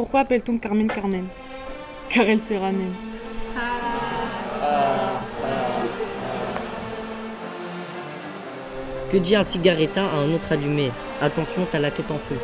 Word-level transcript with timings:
Pourquoi 0.00 0.20
appelle-t-on 0.20 0.56
Carmen 0.56 0.86
Carmen? 0.86 1.26
Car 2.08 2.24
elle 2.24 2.40
se 2.40 2.54
ramène. 2.54 2.94
Que 9.12 9.18
dit 9.18 9.36
un 9.36 9.42
cigarettin 9.42 10.06
à 10.06 10.16
un 10.20 10.32
autre 10.32 10.52
allumé? 10.52 10.90
Attention, 11.20 11.66
t'as 11.70 11.80
la 11.80 11.90
tête 11.90 12.10
en 12.10 12.16
feu. 12.16 12.36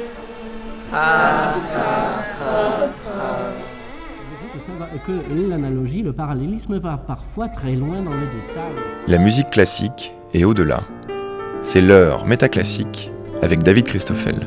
que 5.07 5.49
l'analogie, 5.49 6.03
le 6.03 6.13
parallélisme 6.13 6.79
va 6.79 6.99
parfois 6.99 7.49
très 7.49 7.75
loin 7.75 8.03
dans 8.03 8.13
les 8.13 8.27
détails. 8.27 8.85
La 9.09 9.17
musique 9.17 9.49
classique 9.49 10.13
et 10.35 10.45
au-delà. 10.45 10.81
C'est 11.63 11.81
l'heure 11.81 12.27
métaclassique 12.27 13.11
avec 13.41 13.63
David 13.63 13.87
Christoffel. 13.87 14.47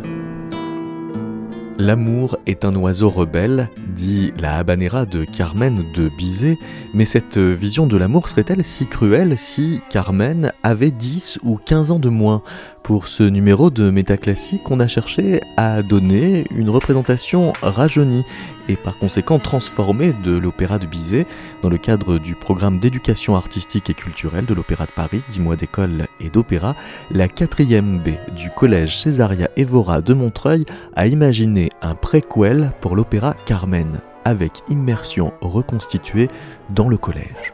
L'amour 1.82 2.38
est 2.46 2.66
un 2.66 2.75
oiseau 2.75 3.09
rebelle, 3.09 3.70
dit 4.00 4.31
la 4.39 4.58
habanera 4.58 5.05
de 5.05 5.26
Carmen 5.26 5.84
de 5.94 6.09
Bizet, 6.17 6.57
mais 6.94 7.03
cette 7.03 7.38
vision 7.38 7.85
de 7.85 7.98
l'amour 7.98 8.30
serait-elle 8.30 8.63
si 8.63 8.88
cruelle 8.88 9.38
si 9.38 9.81
Carmen 9.90 10.53
avait 10.63 10.91
10 10.91 11.40
ou 11.44 11.57
15 11.57 11.91
ans 11.91 11.99
de 11.99 12.07
moins 12.07 12.41
pour 12.84 13.07
ce 13.07 13.23
numéro 13.23 13.70
de 13.70 13.91
Métaclassique, 13.91 14.71
on 14.71 14.80
a 14.80 14.88
cherché 14.88 15.41
à 15.57 15.84
donner 15.84 16.45
une 16.49 16.70
représentation 16.70 17.54
rajeunie 17.62 18.23
et 18.67 18.77
par 18.77 18.98
conséquent 18.98 19.38
transformée 19.38 20.13
de 20.23 20.35
l'opéra 20.38 20.79
de 20.79 20.85
Bizet 20.85 21.26
dans 21.62 21.70
le 21.70 21.77
cadre 21.77 22.18
du 22.18 22.35
programme 22.35 22.79
d'éducation 22.79 23.35
artistique 23.35 23.90
et 23.90 23.93
culturelle 23.93 24.45
de 24.45 24.54
l'Opéra 24.54 24.85
de 24.85 24.91
Paris, 24.91 25.21
10 25.29 25.40
mois 25.40 25.55
d'école 25.55 26.07
et 26.20 26.29
d'opéra. 26.29 26.76
La 27.12 27.27
4e 27.27 27.99
B 27.99 28.09
du 28.35 28.49
collège 28.52 28.98
Césaria 28.98 29.49
Evora 29.55 30.02
de 30.02 30.13
Montreuil 30.13 30.66
a 30.95 31.07
imaginé 31.07 31.70
un 31.81 31.95
préquel 31.95 32.71
pour 32.81 32.95
l'opéra 32.95 33.35
Carmen 33.45 33.88
avec 34.26 34.62
immersion 34.70 35.34
reconstituée 35.41 36.27
dans 36.70 36.90
le 36.90 36.98
collège. 36.98 37.54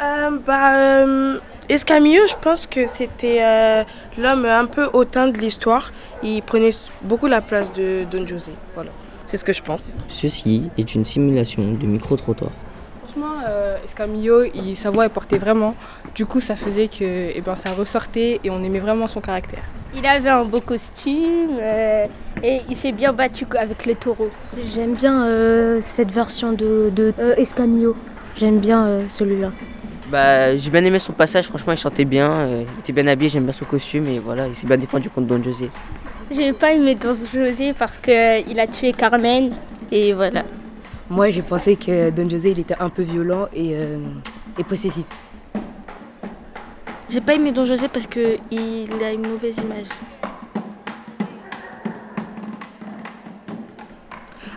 Euh, 0.00 0.38
bah, 0.46 0.76
euh, 0.76 1.38
Escamillo, 1.68 2.26
je 2.26 2.34
pense 2.40 2.66
que 2.66 2.86
c'était 2.86 3.42
euh, 3.42 3.84
l'homme 4.16 4.44
un 4.44 4.66
peu 4.66 4.88
hautain 4.92 5.28
de 5.28 5.38
l'histoire. 5.38 5.92
Il 6.22 6.42
prenait 6.42 6.70
beaucoup 7.02 7.26
la 7.26 7.40
place 7.40 7.72
de 7.72 8.04
Don 8.10 8.26
José. 8.26 8.52
Voilà, 8.74 8.90
c'est 9.26 9.36
ce 9.36 9.44
que 9.44 9.52
je 9.52 9.62
pense. 9.62 9.96
Ceci 10.08 10.70
est 10.78 10.94
une 10.94 11.04
simulation 11.04 11.72
de 11.72 11.86
micro-trottoir. 11.86 12.52
Franchement, 13.08 13.36
euh, 13.48 13.78
Escamillo, 13.86 14.44
il, 14.54 14.76
sa 14.76 14.90
voix 14.90 15.04
elle 15.04 15.10
portait 15.10 15.38
vraiment. 15.38 15.74
Du 16.14 16.26
coup, 16.26 16.40
ça 16.40 16.56
faisait 16.56 16.88
que 16.88 17.30
eh 17.34 17.40
ben, 17.40 17.56
ça 17.56 17.72
ressortait 17.72 18.38
et 18.44 18.50
on 18.50 18.62
aimait 18.62 18.80
vraiment 18.80 19.06
son 19.06 19.22
caractère. 19.22 19.62
Il 19.94 20.04
avait 20.04 20.28
un 20.28 20.44
beau 20.44 20.60
costume 20.60 21.56
euh, 21.58 22.04
et 22.42 22.60
il 22.68 22.76
s'est 22.76 22.92
bien 22.92 23.14
battu 23.14 23.46
avec 23.58 23.86
le 23.86 23.94
taureau. 23.94 24.28
J'aime 24.74 24.92
bien 24.92 25.24
euh, 25.24 25.78
cette 25.80 26.10
version 26.10 26.52
de, 26.52 26.90
de 26.94 27.14
euh, 27.18 27.34
Escamillo. 27.36 27.96
J'aime 28.36 28.58
bien 28.58 28.84
euh, 28.84 29.02
celui-là. 29.08 29.52
Bah, 30.10 30.54
j'ai 30.58 30.68
bien 30.68 30.84
aimé 30.84 30.98
son 30.98 31.14
passage, 31.14 31.46
franchement, 31.46 31.72
il 31.72 31.78
chantait 31.78 32.04
bien, 32.04 32.30
euh, 32.30 32.64
il 32.74 32.80
était 32.80 32.92
bien 32.92 33.06
habillé, 33.06 33.30
j'aime 33.30 33.44
bien 33.44 33.52
son 33.52 33.64
costume 33.64 34.06
et 34.08 34.18
voilà, 34.18 34.48
il 34.48 34.56
s'est 34.56 34.66
bien 34.66 34.76
défendu 34.76 35.08
contre 35.08 35.28
Don 35.28 35.42
José. 35.42 35.70
J'ai 36.30 36.52
pas 36.52 36.72
aimé 36.72 36.94
Don 36.94 37.16
José 37.32 37.72
parce 37.72 37.96
qu'il 37.96 38.60
a 38.60 38.66
tué 38.66 38.92
Carmen 38.92 39.52
et 39.90 40.12
voilà. 40.12 40.44
Moi, 41.10 41.30
j'ai 41.30 41.42
pensé 41.42 41.76
que 41.76 42.10
Don 42.10 42.28
José, 42.28 42.50
il 42.50 42.60
était 42.60 42.76
un 42.78 42.90
peu 42.90 43.02
violent 43.02 43.48
et, 43.54 43.74
euh, 43.74 43.98
et 44.58 44.64
possessif. 44.64 45.04
J'ai 47.08 47.22
pas 47.22 47.34
aimé 47.34 47.52
Don 47.52 47.64
José 47.64 47.88
parce 47.88 48.06
qu'il 48.06 49.02
a 49.02 49.12
une 49.12 49.26
mauvaise 49.26 49.56
image. 49.58 49.86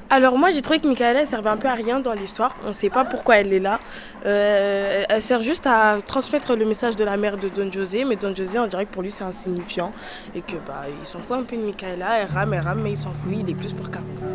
Alors 0.09 0.37
moi 0.37 0.49
j'ai 0.49 0.61
trouvé 0.61 0.79
que 0.81 0.89
Michaela 0.89 1.21
elle 1.21 1.27
servait 1.27 1.49
un 1.49 1.55
peu 1.55 1.69
à 1.69 1.73
rien 1.73 2.01
dans 2.01 2.11
l'histoire. 2.11 2.53
On 2.65 2.69
ne 2.69 2.73
sait 2.73 2.89
pas 2.89 3.05
pourquoi 3.05 3.37
elle 3.37 3.53
est 3.53 3.61
là. 3.61 3.79
Euh, 4.25 5.05
elle 5.07 5.21
sert 5.21 5.41
juste 5.41 5.65
à 5.65 5.99
transmettre 6.05 6.53
le 6.57 6.65
message 6.65 6.97
de 6.97 7.05
la 7.05 7.15
mère 7.15 7.37
de 7.37 7.47
Don 7.47 7.71
José, 7.71 8.03
mais 8.03 8.17
Don 8.17 8.35
José 8.35 8.59
on 8.59 8.67
dirait 8.67 8.85
que 8.85 8.91
pour 8.91 9.03
lui 9.03 9.11
c'est 9.11 9.23
insignifiant 9.23 9.93
et 10.35 10.41
que 10.41 10.57
bah 10.67 10.83
il 10.99 11.07
s'en 11.07 11.19
fout 11.19 11.37
un 11.37 11.43
peu 11.43 11.55
de 11.55 11.61
Michaela. 11.61 12.19
Elle 12.19 12.27
rame, 12.27 12.53
elle 12.53 12.59
rame, 12.59 12.81
mais 12.81 12.91
il 12.91 12.97
s'en 12.97 13.13
fout. 13.13 13.31
Il 13.33 13.49
est 13.49 13.53
plus 13.53 13.71
pour 13.71 13.89
Carmen. 13.89 14.30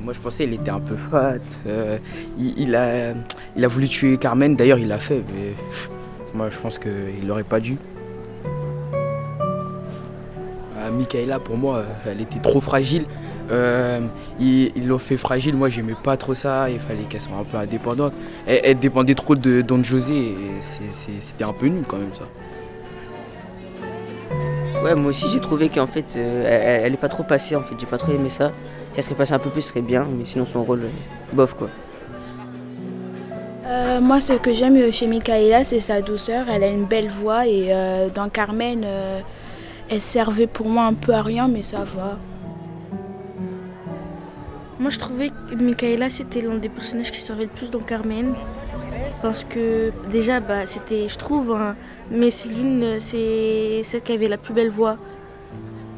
Moi 0.00 0.12
je 0.12 0.18
pensais 0.20 0.44
qu'il 0.44 0.54
était 0.54 0.70
un 0.70 0.80
peu 0.80 0.96
fat. 0.96 1.38
euh, 1.66 1.98
il, 2.38 2.58
il 2.58 2.74
a, 2.74 3.12
il 3.56 3.64
a 3.64 3.68
voulu 3.68 3.88
tuer 3.88 4.16
Carmen, 4.18 4.56
d'ailleurs 4.56 4.78
il 4.78 4.88
l'a 4.88 4.98
fait, 4.98 5.22
mais 5.34 5.54
moi 6.34 6.48
je 6.50 6.58
pense 6.58 6.78
qu'il 6.78 7.26
n'aurait 7.26 7.44
pas 7.44 7.60
dû. 7.60 7.76
Euh, 10.88 10.90
Michaela, 10.92 11.38
pour 11.38 11.56
moi, 11.56 11.78
euh, 11.78 11.84
elle 12.06 12.20
était 12.20 12.40
trop 12.40 12.60
fragile. 12.60 13.04
Euh, 13.50 14.00
ils 14.38 14.86
l'ont 14.86 14.98
fait 14.98 15.16
fragile, 15.16 15.56
moi 15.56 15.70
j'aimais 15.70 15.96
pas 16.02 16.18
trop 16.18 16.34
ça, 16.34 16.68
il 16.68 16.78
fallait 16.78 17.04
qu'elle 17.04 17.20
soit 17.20 17.36
un 17.36 17.44
peu 17.44 17.56
indépendante. 17.56 18.12
Elle, 18.46 18.78
dépendait 18.78 19.14
trop 19.14 19.34
de 19.34 19.62
Don 19.62 19.82
José 19.82 20.34
c'était 20.60 21.44
un 21.44 21.54
peu 21.54 21.66
nul 21.66 21.84
quand 21.88 21.96
même 21.96 22.12
ça. 22.12 22.24
Ouais, 24.82 24.94
moi 24.94 25.08
aussi 25.08 25.26
j'ai 25.32 25.40
trouvé 25.40 25.70
qu'en 25.70 25.86
fait, 25.86 26.04
elle, 26.14 26.82
elle 26.84 26.92
est 26.92 26.98
pas 26.98 27.08
trop 27.08 27.22
passée 27.22 27.56
en 27.56 27.62
fait, 27.62 27.74
j'ai 27.80 27.86
pas 27.86 27.96
trop 27.96 28.12
aimé 28.12 28.28
ça. 28.28 28.52
Si 28.92 28.98
elle 28.98 29.02
serait 29.02 29.14
passée 29.14 29.34
un 29.34 29.38
peu 29.38 29.50
plus, 29.50 29.62
ce 29.62 29.68
serait 29.68 29.82
bien, 29.82 30.06
mais 30.16 30.24
sinon 30.24 30.46
son 30.46 30.64
rôle, 30.64 30.84
euh, 30.84 31.34
bof 31.34 31.54
quoi. 31.54 31.68
Euh, 33.68 34.00
moi, 34.00 34.20
ce 34.22 34.32
que 34.32 34.54
j'aime 34.54 34.90
chez 34.90 35.06
Michaela, 35.06 35.62
c'est 35.62 35.80
sa 35.80 36.00
douceur. 36.00 36.48
Elle 36.48 36.64
a 36.64 36.68
une 36.68 36.86
belle 36.86 37.08
voix 37.08 37.46
et 37.46 37.66
euh, 37.68 38.08
dans 38.08 38.30
Carmen, 38.30 38.82
euh, 38.82 39.20
elle 39.90 40.00
servait 40.00 40.46
pour 40.46 40.68
moi 40.68 40.84
un 40.84 40.94
peu 40.94 41.12
à 41.12 41.20
rien, 41.20 41.48
mais 41.48 41.60
ça 41.60 41.84
va. 41.84 42.18
Moi, 44.78 44.88
je 44.88 44.98
trouvais 44.98 45.28
que 45.28 45.54
Michaela, 45.54 46.08
c'était 46.08 46.40
l'un 46.40 46.54
des 46.54 46.70
personnages 46.70 47.10
qui 47.10 47.20
servait 47.20 47.44
le 47.44 47.50
plus 47.50 47.70
dans 47.70 47.80
Carmen. 47.80 48.34
Parce 49.20 49.44
que 49.44 49.92
déjà, 50.10 50.40
bah, 50.40 50.64
c'était, 50.64 51.08
je 51.08 51.18
trouve, 51.18 51.52
hein, 51.52 51.74
mais 52.10 52.30
c'est 52.30 52.48
l'une, 52.48 53.00
c'est 53.00 53.82
celle 53.84 54.00
qui 54.00 54.12
avait 54.12 54.28
la 54.28 54.38
plus 54.38 54.54
belle 54.54 54.70
voix. 54.70 54.96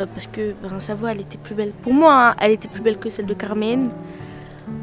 Euh, 0.01 0.07
parce 0.07 0.27
que 0.27 0.55
sa 0.79 0.95
voix, 0.95 1.13
elle 1.13 1.21
était 1.21 1.39
plus 1.39 1.55
belle. 1.55 1.73
Pour 1.83 1.93
moi, 1.93 2.31
hein, 2.31 2.37
elle 2.41 2.53
était 2.53 2.69
plus 2.69 2.83
belle 2.83 2.99
que 2.99 3.11
celle 3.11 3.27
de 3.27 3.35
Carmen. 3.35 3.91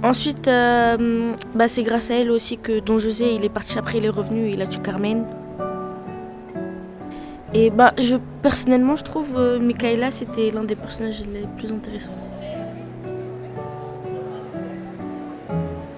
Ensuite, 0.03 0.47
euh, 0.47 1.33
bah, 1.55 1.67
c'est 1.67 1.83
grâce 1.83 2.11
à 2.11 2.15
elle 2.15 2.29
aussi 2.29 2.57
que 2.57 2.79
Don 2.79 2.99
José, 2.99 3.33
il 3.33 3.45
est 3.45 3.49
parti 3.49 3.77
après, 3.77 3.97
il 3.99 4.05
est 4.05 4.09
revenu 4.09 4.49
il 4.49 4.61
a 4.61 4.67
tué 4.67 4.81
Carmen. 4.81 5.25
Et 7.53 7.69
bah, 7.69 7.93
je, 7.97 8.17
personnellement, 8.41 8.95
je 8.95 9.03
trouve 9.03 9.35
euh, 9.37 9.59
Michaela, 9.59 10.11
c'était 10.11 10.51
l'un 10.51 10.63
des 10.63 10.75
personnages 10.75 11.21
les 11.21 11.47
plus 11.57 11.71
intéressants. 11.71 12.11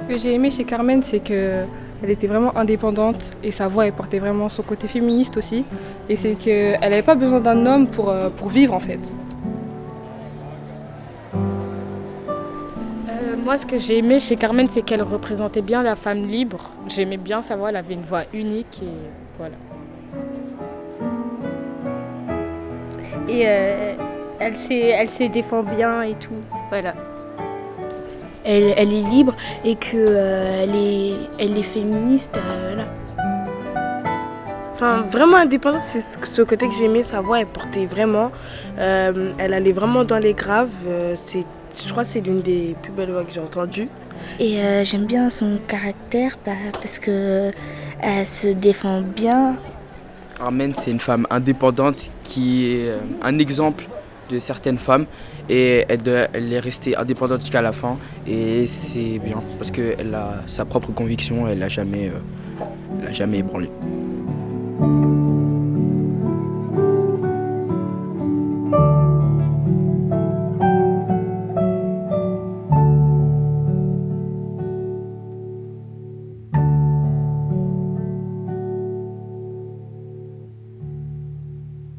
Ce 0.02 0.14
que 0.14 0.18
j'ai 0.18 0.34
aimé 0.34 0.50
chez 0.50 0.64
Carmen, 0.64 1.04
c'est 1.04 1.20
que 1.20 1.66
elle 2.04 2.12
était 2.12 2.28
vraiment 2.28 2.56
indépendante 2.58 3.32
et 3.44 3.52
sa 3.52 3.68
voix 3.68 3.86
elle 3.86 3.94
portait 3.94 4.20
vraiment 4.20 4.50
son 4.50 4.64
côté 4.64 4.88
féministe 4.88 5.38
aussi. 5.38 5.66
Et 6.08 6.16
c'est 6.16 6.36
qu'elle 6.36 6.80
n'avait 6.80 7.02
pas 7.02 7.16
besoin 7.16 7.40
d'un 7.40 7.66
homme 7.66 7.88
pour, 7.88 8.10
euh, 8.10 8.30
pour 8.30 8.50
vivre 8.50 8.74
en 8.74 8.80
fait. 8.80 9.00
Euh, 13.10 13.36
moi, 13.44 13.58
ce 13.58 13.66
que 13.66 13.78
j'ai 13.78 13.98
aimé 13.98 14.20
chez 14.20 14.36
Carmen, 14.36 14.68
c'est 14.70 14.82
qu'elle 14.82 15.04
représentait 15.04 15.62
bien 15.62 15.84
la 15.84 15.96
femme 15.96 16.26
libre. 16.26 16.72
J'aimais 16.88 17.18
bien 17.18 17.42
sa 17.42 17.56
voix, 17.56 17.70
elle 17.70 17.76
avait 17.76 17.94
une 17.96 18.04
voix 18.04 18.24
unique 18.34 18.82
et 18.82 19.10
voilà. 19.38 19.56
Et 23.28 23.44
euh, 23.46 23.94
elle 24.40 24.56
s'est 24.56 24.88
elle 24.88 25.10
s'est 25.10 25.30
défend 25.30 25.62
bien 25.64 26.02
et 26.02 26.16
tout, 26.16 26.34
voilà. 26.70 26.96
Elle, 28.52 28.74
elle 28.78 28.92
est 28.92 29.08
libre 29.16 29.36
et 29.64 29.76
que 29.76 29.96
euh, 29.96 30.64
elle, 30.64 30.76
est, 30.76 31.14
elle 31.38 31.56
est 31.56 31.62
féministe. 31.78 32.36
euh, 32.36 32.74
voilà. 32.74 32.88
Enfin, 34.74 35.02
vraiment 35.12 35.38
indépendante, 35.38 35.82
c'est 35.92 36.02
ce, 36.02 36.42
côté 36.42 36.68
que 36.68 36.74
j'aimais. 36.74 37.04
Sa 37.04 37.22
voix, 37.22 37.42
elle 37.42 37.46
portait 37.48 37.86
vraiment. 37.86 38.32
euh, 38.80 39.30
elle 39.38 39.54
allait 39.54 39.74
vraiment 39.74 40.04
dans 40.04 40.18
les 40.18 40.34
graves. 40.34 40.70
euh, 40.88 41.14
c'est, 41.16 41.44
je 41.86 41.92
crois 41.92 42.04
que 42.06 42.10
c'est 42.10 42.22
l'une 42.22 42.42
des 42.42 42.76
plus 42.82 42.92
belles 42.92 43.12
voix 43.12 43.24
que 43.24 43.32
j'ai 43.32 43.40
entendues. 43.40 43.90
Et 44.40 44.60
euh, 44.60 44.84
j'aime 44.84 45.06
bien 45.06 45.30
son 45.30 45.60
caractère 45.68 46.32
bah, 46.46 46.54
parce 46.82 46.98
que 46.98 47.52
elle 48.02 48.26
se 48.26 48.48
défend 48.48 49.02
bien. 49.02 49.58
Carmen, 50.38 50.74
c'est 50.74 50.92
une 50.92 51.00
femme 51.02 51.28
indépendante 51.30 52.10
qui 52.24 52.74
est 52.74 52.94
un 53.22 53.38
exemple 53.38 53.84
de 54.32 54.40
certaines 54.40 54.78
femmes 54.78 55.06
et 55.50 55.86
elle, 55.90 56.04
doit- 56.04 56.28
elle 56.34 56.52
est 56.54 56.60
restée 56.60 56.96
indépendante 56.96 57.42
jusqu'à 57.42 57.62
la 57.62 57.72
fin 57.72 57.98
et 58.28 58.68
c'est 58.68 59.20
bien 59.20 59.44
parce 59.58 59.72
qu'elle 59.72 60.14
a 60.14 60.44
sa 60.48 60.66
propre 60.66 60.92
conviction, 60.94 61.48
elle 61.48 61.60
n'a 61.60 61.70
jamais, 61.70 62.10
euh, 62.10 63.12
jamais 63.12 63.40
ébranlé. 63.40 63.70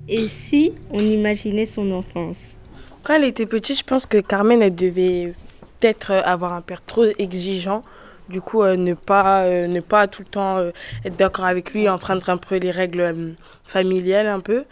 Et 0.08 0.28
si 0.28 0.72
on 0.90 0.98
imaginait 0.98 1.64
son 1.64 1.90
enfance? 1.92 2.56
Quand 3.02 3.14
elle 3.14 3.24
était 3.24 3.46
petite, 3.46 3.78
je 3.78 3.84
pense 3.84 4.04
que 4.06 4.18
Carmen, 4.18 4.60
elle 4.62 4.74
devait 4.74 5.34
peut-être 5.80 6.12
avoir 6.12 6.52
un 6.52 6.60
père 6.60 6.82
trop 6.84 7.04
exigeant. 7.18 7.82
Du 8.28 8.40
coup, 8.40 8.62
euh, 8.62 8.76
ne, 8.76 8.94
pas, 8.94 9.42
euh, 9.44 9.66
ne 9.66 9.80
pas 9.80 10.06
tout 10.06 10.22
le 10.22 10.28
temps 10.28 10.58
euh, 10.58 10.70
être 11.04 11.16
d'accord 11.16 11.46
avec 11.46 11.72
lui, 11.72 11.88
enfreindre 11.88 12.28
un 12.30 12.36
peu 12.36 12.56
les 12.58 12.70
règles 12.70 13.00
euh, 13.00 13.32
familiales 13.64 14.28
un 14.28 14.38
peu. 14.40 14.64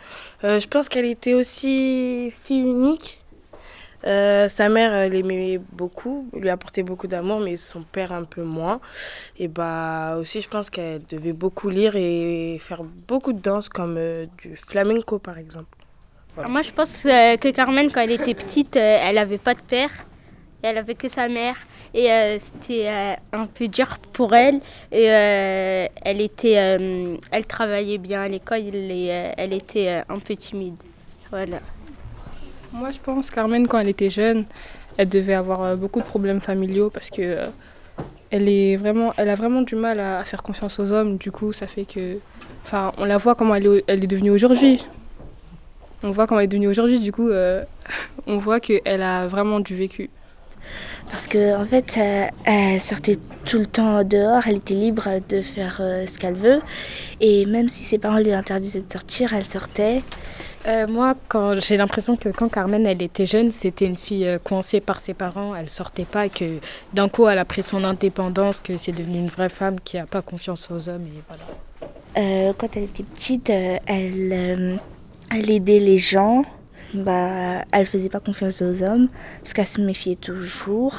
Euh, 0.44 0.60
je 0.60 0.68
pense 0.68 0.88
qu'elle 0.88 1.06
était 1.06 1.34
aussi 1.34 2.30
fille 2.30 2.60
unique. 2.60 3.20
Euh, 4.06 4.48
sa 4.48 4.68
mère 4.68 5.08
l'aimait 5.10 5.60
beaucoup, 5.72 6.28
lui 6.32 6.50
apportait 6.50 6.84
beaucoup 6.84 7.08
d'amour, 7.08 7.40
mais 7.40 7.56
son 7.56 7.82
père 7.82 8.12
un 8.12 8.22
peu 8.22 8.44
moins. 8.44 8.80
Et 9.38 9.48
bah 9.48 10.16
aussi, 10.20 10.40
je 10.40 10.48
pense 10.48 10.70
qu'elle 10.70 11.04
devait 11.08 11.32
beaucoup 11.32 11.68
lire 11.68 11.96
et 11.96 12.58
faire 12.60 12.84
beaucoup 12.84 13.32
de 13.32 13.40
danse, 13.40 13.68
comme 13.68 13.96
euh, 13.98 14.26
du 14.40 14.54
flamenco 14.54 15.18
par 15.18 15.36
exemple. 15.38 15.77
Voilà. 16.38 16.52
Moi, 16.52 16.62
je 16.62 16.70
pense 16.70 17.04
euh, 17.04 17.36
que 17.36 17.50
Carmen, 17.50 17.90
quand 17.90 18.00
elle 18.00 18.12
était 18.12 18.34
petite, 18.34 18.76
euh, 18.76 18.98
elle 19.02 19.16
n'avait 19.16 19.38
pas 19.38 19.54
de 19.54 19.60
père. 19.60 19.90
Elle 20.62 20.78
avait 20.78 20.94
que 20.94 21.08
sa 21.08 21.28
mère. 21.28 21.56
Et 21.92 22.12
euh, 22.12 22.36
c'était 22.38 22.86
euh, 22.86 23.14
un 23.32 23.46
peu 23.46 23.66
dur 23.66 23.98
pour 24.12 24.32
elle. 24.36 24.60
Et 24.92 25.10
euh, 25.10 25.88
elle, 26.00 26.20
était, 26.20 26.52
elle 26.52 27.46
travaillait 27.48 27.98
bien 27.98 28.22
à 28.22 28.28
l'école 28.28 28.60
et 28.74 29.06
elle 29.36 29.52
était 29.52 30.04
un 30.08 30.20
peu 30.20 30.36
timide. 30.36 30.76
Voilà. 31.30 31.58
Moi, 32.72 32.92
je 32.92 33.00
pense 33.00 33.30
Carmen, 33.30 33.66
quand 33.66 33.80
elle 33.80 33.88
était 33.88 34.08
jeune, 34.08 34.44
elle 34.96 35.08
devait 35.08 35.34
avoir 35.34 35.76
beaucoup 35.76 35.98
de 35.98 36.06
problèmes 36.06 36.40
familiaux 36.40 36.88
parce 36.88 37.10
que 37.10 37.42
elle 38.30 38.48
est 38.48 38.76
vraiment, 38.76 39.12
elle 39.16 39.30
a 39.30 39.34
vraiment 39.34 39.62
du 39.62 39.74
mal 39.74 39.98
à, 39.98 40.18
à 40.18 40.24
faire 40.24 40.44
confiance 40.44 40.78
aux 40.78 40.92
hommes. 40.92 41.16
Du 41.16 41.32
coup, 41.32 41.52
ça 41.52 41.66
fait 41.66 41.84
que, 41.84 42.18
enfin, 42.64 42.92
on 42.96 43.06
la 43.06 43.16
voit 43.16 43.34
comment 43.34 43.56
elle 43.56 43.66
est, 43.66 43.84
elle 43.88 44.04
est 44.04 44.06
devenue 44.06 44.30
aujourd'hui. 44.30 44.84
On 46.02 46.10
voit 46.10 46.26
comment 46.26 46.40
elle 46.40 46.44
est 46.44 46.48
devenue 46.48 46.68
aujourd'hui. 46.68 47.00
Du 47.00 47.12
coup, 47.12 47.28
euh, 47.28 47.64
on 48.26 48.38
voit 48.38 48.60
qu'elle 48.60 49.02
a 49.02 49.26
vraiment 49.26 49.60
du 49.60 49.76
vécu. 49.76 50.10
Parce 51.10 51.26
que 51.26 51.56
en 51.56 51.64
fait, 51.64 51.96
euh, 51.96 52.26
elle 52.44 52.80
sortait 52.80 53.16
tout 53.46 53.58
le 53.58 53.66
temps 53.66 54.04
dehors, 54.04 54.46
elle 54.46 54.58
était 54.58 54.74
libre 54.74 55.08
de 55.28 55.40
faire 55.40 55.78
euh, 55.80 56.04
ce 56.06 56.18
qu'elle 56.18 56.34
veut. 56.34 56.60
Et 57.20 57.46
même 57.46 57.68
si 57.68 57.82
ses 57.82 57.98
parents 57.98 58.18
lui 58.18 58.32
interdisaient 58.32 58.82
de 58.82 58.92
sortir, 58.92 59.32
elle 59.32 59.44
sortait. 59.44 60.02
Euh, 60.66 60.86
moi, 60.86 61.14
quand 61.28 61.58
j'ai 61.60 61.76
l'impression 61.76 62.16
que 62.16 62.28
quand 62.28 62.48
Carmen 62.48 62.84
elle 62.84 63.02
était 63.02 63.24
jeune, 63.26 63.50
c'était 63.50 63.86
une 63.86 63.96
fille 63.96 64.26
euh, 64.26 64.38
coincée 64.38 64.80
par 64.80 65.00
ses 65.00 65.14
parents, 65.14 65.54
elle 65.54 65.68
sortait 65.68 66.04
pas, 66.04 66.26
et 66.26 66.30
que 66.30 66.58
d'un 66.92 67.08
coup 67.08 67.26
elle 67.26 67.38
a 67.38 67.44
pris 67.44 67.62
son 67.62 67.84
indépendance, 67.84 68.60
que 68.60 68.76
c'est 68.76 68.92
devenu 68.92 69.18
une 69.18 69.28
vraie 69.28 69.48
femme 69.48 69.80
qui 69.80 69.96
a 69.96 70.04
pas 70.04 70.20
confiance 70.20 70.68
aux 70.70 70.88
hommes 70.88 71.04
et 71.04 71.22
voilà. 71.26 71.58
Euh, 72.18 72.52
quand 72.58 72.76
elle 72.76 72.84
était 72.84 73.04
petite, 73.04 73.50
euh, 73.50 73.76
elle, 73.86 74.32
euh, 74.32 74.76
elle 75.30 75.50
aidait 75.50 75.80
les 75.80 75.98
gens. 75.98 76.44
Bah, 76.94 77.64
elle 77.72 77.84
faisait 77.86 78.08
pas 78.08 78.20
confiance 78.20 78.62
aux 78.62 78.82
hommes 78.82 79.08
parce 79.40 79.52
qu'elle 79.52 79.66
se 79.66 79.80
méfiait 79.80 80.16
toujours. 80.16 80.94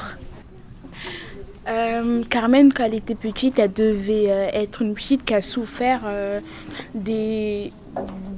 Euh, 1.68 2.22
Carmen, 2.28 2.72
quand 2.72 2.84
elle 2.84 2.94
était 2.94 3.14
petite, 3.14 3.58
elle 3.58 3.72
devait 3.72 4.30
euh, 4.30 4.48
être 4.54 4.80
une 4.82 4.94
petite 4.94 5.24
qui 5.24 5.34
a 5.34 5.42
souffert 5.42 6.00
euh, 6.06 6.40
des, 6.94 7.70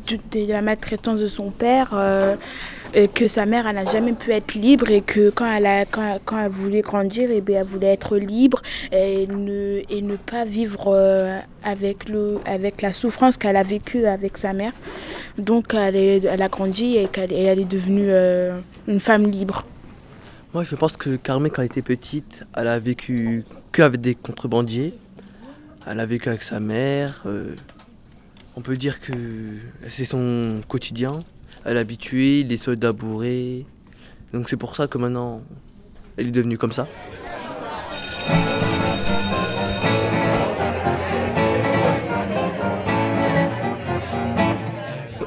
de, 0.08 0.46
la 0.52 0.60
maltraitance 0.60 1.20
de 1.20 1.28
son 1.28 1.50
père, 1.50 1.90
euh, 1.94 2.34
et 2.94 3.06
que 3.08 3.28
sa 3.28 3.46
mère 3.46 3.66
elle 3.68 3.76
n'a 3.76 3.84
jamais 3.86 4.12
pu 4.12 4.32
être 4.32 4.54
libre 4.54 4.90
et 4.90 5.00
que 5.00 5.30
quand 5.30 5.46
elle, 5.50 5.66
a, 5.66 5.84
quand, 5.86 6.18
quand 6.24 6.38
elle 6.40 6.50
voulait 6.50 6.82
grandir, 6.82 7.30
et 7.30 7.40
bien, 7.40 7.60
elle 7.60 7.66
voulait 7.66 7.92
être 7.92 8.16
libre 8.18 8.60
et 8.90 9.26
ne, 9.28 9.82
et 9.88 10.02
ne 10.02 10.16
pas 10.16 10.44
vivre 10.44 10.92
avec, 11.62 12.08
le, 12.08 12.38
avec 12.44 12.82
la 12.82 12.92
souffrance 12.92 13.36
qu'elle 13.38 13.56
a 13.56 13.62
vécue 13.62 14.04
avec 14.04 14.36
sa 14.36 14.52
mère. 14.52 14.72
Donc 15.38 15.72
elle, 15.74 15.96
elle 16.26 16.42
a 16.42 16.48
grandi 16.48 16.98
et, 16.98 17.06
qu'elle- 17.08 17.32
et 17.32 17.44
elle 17.44 17.60
est 17.60 17.64
devenue 17.64 18.10
une 18.88 19.00
femme 19.00 19.30
libre. 19.30 19.64
Moi, 20.54 20.64
je 20.64 20.74
pense 20.74 20.98
que 20.98 21.16
Carmen, 21.16 21.50
quand 21.50 21.62
elle 21.62 21.66
était 21.66 21.80
petite, 21.80 22.44
elle 22.54 22.68
a 22.68 22.78
vécu 22.78 23.44
qu'avec 23.72 24.00
des 24.02 24.14
contrebandiers. 24.14 24.92
Elle 25.86 25.98
a 25.98 26.04
vécu 26.04 26.28
avec 26.28 26.42
sa 26.42 26.60
mère. 26.60 27.22
euh, 27.24 27.54
on 28.54 28.60
peut 28.60 28.76
dire 28.76 29.00
que 29.00 29.14
c'est 29.88 30.04
son 30.04 30.60
quotidien. 30.68 31.20
Elle 31.64 31.78
est 31.78 31.80
habituée, 31.80 32.42
les 32.42 32.58
soldats 32.58 32.92
bourrés. 32.92 33.64
Donc 34.34 34.50
c'est 34.50 34.58
pour 34.58 34.76
ça 34.76 34.86
que 34.86 34.98
maintenant, 34.98 35.40
elle 36.18 36.28
est 36.28 36.32
devenue 36.32 36.58
comme 36.58 36.72
ça. 36.72 36.86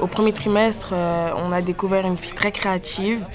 Au 0.00 0.06
premier 0.06 0.32
trimestre, 0.32 0.90
euh, 0.92 1.30
on 1.42 1.50
a 1.50 1.62
découvert 1.62 2.06
une 2.06 2.16
fille 2.16 2.32
très 2.32 2.52
créative, 2.52 3.26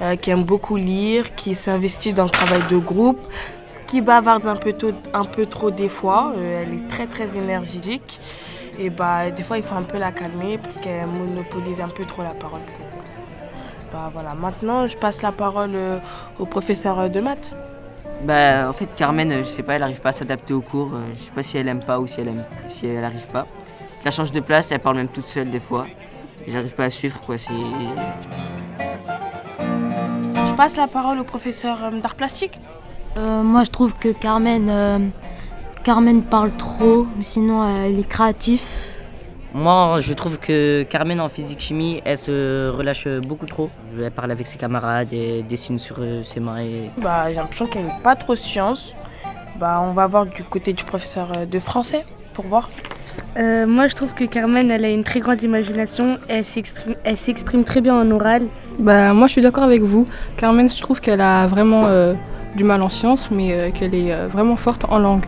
euh, 0.00 0.16
qui 0.16 0.30
aime 0.30 0.44
beaucoup 0.44 0.76
lire, 0.76 1.34
qui 1.34 1.54
s'investit 1.54 2.12
dans 2.12 2.24
le 2.24 2.30
travail 2.30 2.62
de 2.68 2.78
groupe, 2.78 3.20
qui 3.86 4.00
bavarde 4.00 4.46
un 4.46 4.56
peu, 4.56 4.74
un 5.12 5.24
peu 5.24 5.46
trop 5.46 5.70
des 5.70 5.88
fois. 5.88 6.32
Euh, 6.36 6.62
elle 6.62 6.74
est 6.74 6.88
très 6.88 7.06
très 7.06 7.36
énergique. 7.36 8.20
Et 8.78 8.90
bah, 8.90 9.30
des 9.30 9.44
fois, 9.44 9.56
il 9.56 9.62
faut 9.62 9.76
un 9.76 9.82
peu 9.82 9.98
la 9.98 10.10
calmer 10.10 10.58
parce 10.58 10.78
qu'elle 10.78 11.06
monopolise 11.06 11.80
un 11.80 11.88
peu 11.88 12.04
trop 12.04 12.22
la 12.22 12.34
parole. 12.34 12.62
Bah, 13.92 14.10
voilà. 14.12 14.34
Maintenant, 14.34 14.86
je 14.88 14.96
passe 14.96 15.22
la 15.22 15.30
parole 15.30 15.74
euh, 15.74 16.00
au 16.40 16.46
professeur 16.46 17.08
de 17.08 17.20
maths. 17.20 17.50
Bah, 18.22 18.68
en 18.68 18.72
fait, 18.72 18.88
Carmen, 18.96 19.38
je 19.38 19.42
sais 19.42 19.62
pas, 19.62 19.74
elle 19.74 19.84
arrive 19.84 20.00
pas 20.00 20.08
à 20.08 20.12
s'adapter 20.12 20.54
au 20.54 20.60
cours. 20.60 20.90
Je 21.14 21.20
sais 21.20 21.30
pas 21.30 21.42
si 21.44 21.56
elle 21.56 21.68
aime 21.68 21.84
pas 21.84 22.00
ou 22.00 22.06
si 22.08 22.20
elle 22.20 22.28
aime, 22.28 22.44
si 22.68 22.86
elle 22.86 23.04
arrive 23.04 23.26
pas. 23.28 23.46
Elle 24.04 24.12
change 24.12 24.32
de 24.32 24.40
place, 24.40 24.72
elle 24.72 24.80
parle 24.80 24.96
même 24.96 25.08
toute 25.08 25.28
seule 25.28 25.50
des 25.50 25.60
fois. 25.60 25.86
J'arrive 26.46 26.74
pas 26.74 26.84
à 26.84 26.90
suivre, 26.90 27.20
quoi. 27.22 27.36
Je 30.54 30.56
passe 30.56 30.76
la 30.76 30.86
parole 30.86 31.18
au 31.18 31.24
professeur 31.24 31.82
euh, 31.82 32.00
d'art 32.00 32.14
plastique. 32.14 32.60
Euh, 33.16 33.42
moi, 33.42 33.64
je 33.64 33.70
trouve 33.70 33.92
que 33.98 34.10
Carmen, 34.12 34.68
euh, 34.70 35.00
Carmen 35.82 36.22
parle 36.22 36.52
trop, 36.52 37.08
mais 37.16 37.24
sinon, 37.24 37.64
euh, 37.64 37.86
elle 37.86 37.98
est 37.98 38.08
créative. 38.08 38.62
Moi, 39.52 39.98
je 40.00 40.14
trouve 40.14 40.38
que 40.38 40.84
Carmen 40.84 41.20
en 41.20 41.28
physique-chimie, 41.28 42.02
elle 42.04 42.18
se 42.18 42.68
relâche 42.68 43.08
beaucoup 43.26 43.46
trop. 43.46 43.68
Elle 44.00 44.12
parle 44.12 44.30
avec 44.30 44.46
ses 44.46 44.56
camarades 44.56 45.12
et 45.12 45.42
dessine 45.42 45.80
sur 45.80 45.96
ses 46.22 46.38
mains. 46.38 46.60
Et... 46.60 46.88
Bah, 46.98 47.30
j'ai 47.30 47.34
l'impression 47.34 47.66
qu'elle 47.66 47.86
n'est 47.86 48.02
pas 48.04 48.14
trop 48.14 48.36
science. 48.36 48.94
Bah, 49.58 49.80
on 49.82 49.90
va 49.90 50.06
voir 50.06 50.24
du 50.24 50.44
côté 50.44 50.72
du 50.72 50.84
professeur 50.84 51.32
de 51.50 51.58
français 51.58 52.04
pour 52.32 52.46
voir. 52.46 52.70
Euh, 53.36 53.66
moi, 53.66 53.88
je 53.88 53.94
trouve 53.94 54.14
que 54.14 54.24
Carmen, 54.24 54.70
elle 54.70 54.84
a 54.84 54.90
une 54.90 55.02
très 55.02 55.20
grande 55.20 55.42
imagination. 55.42 56.18
Elle 56.28 56.44
s'exprime, 56.44 56.94
elle 57.04 57.16
s'exprime 57.16 57.64
très 57.64 57.80
bien 57.80 57.94
en 57.94 58.10
oral. 58.10 58.46
Bah, 58.78 59.12
moi, 59.12 59.26
je 59.26 59.32
suis 59.32 59.42
d'accord 59.42 59.64
avec 59.64 59.82
vous. 59.82 60.06
Carmen, 60.36 60.70
je 60.70 60.80
trouve 60.80 61.00
qu'elle 61.00 61.20
a 61.20 61.46
vraiment 61.46 61.82
euh, 61.86 62.14
du 62.56 62.64
mal 62.64 62.82
en 62.82 62.88
sciences, 62.88 63.30
mais 63.30 63.52
euh, 63.52 63.70
qu'elle 63.70 63.94
est 63.94 64.12
euh, 64.12 64.24
vraiment 64.24 64.56
forte 64.56 64.84
en 64.88 64.98
langue. 64.98 65.24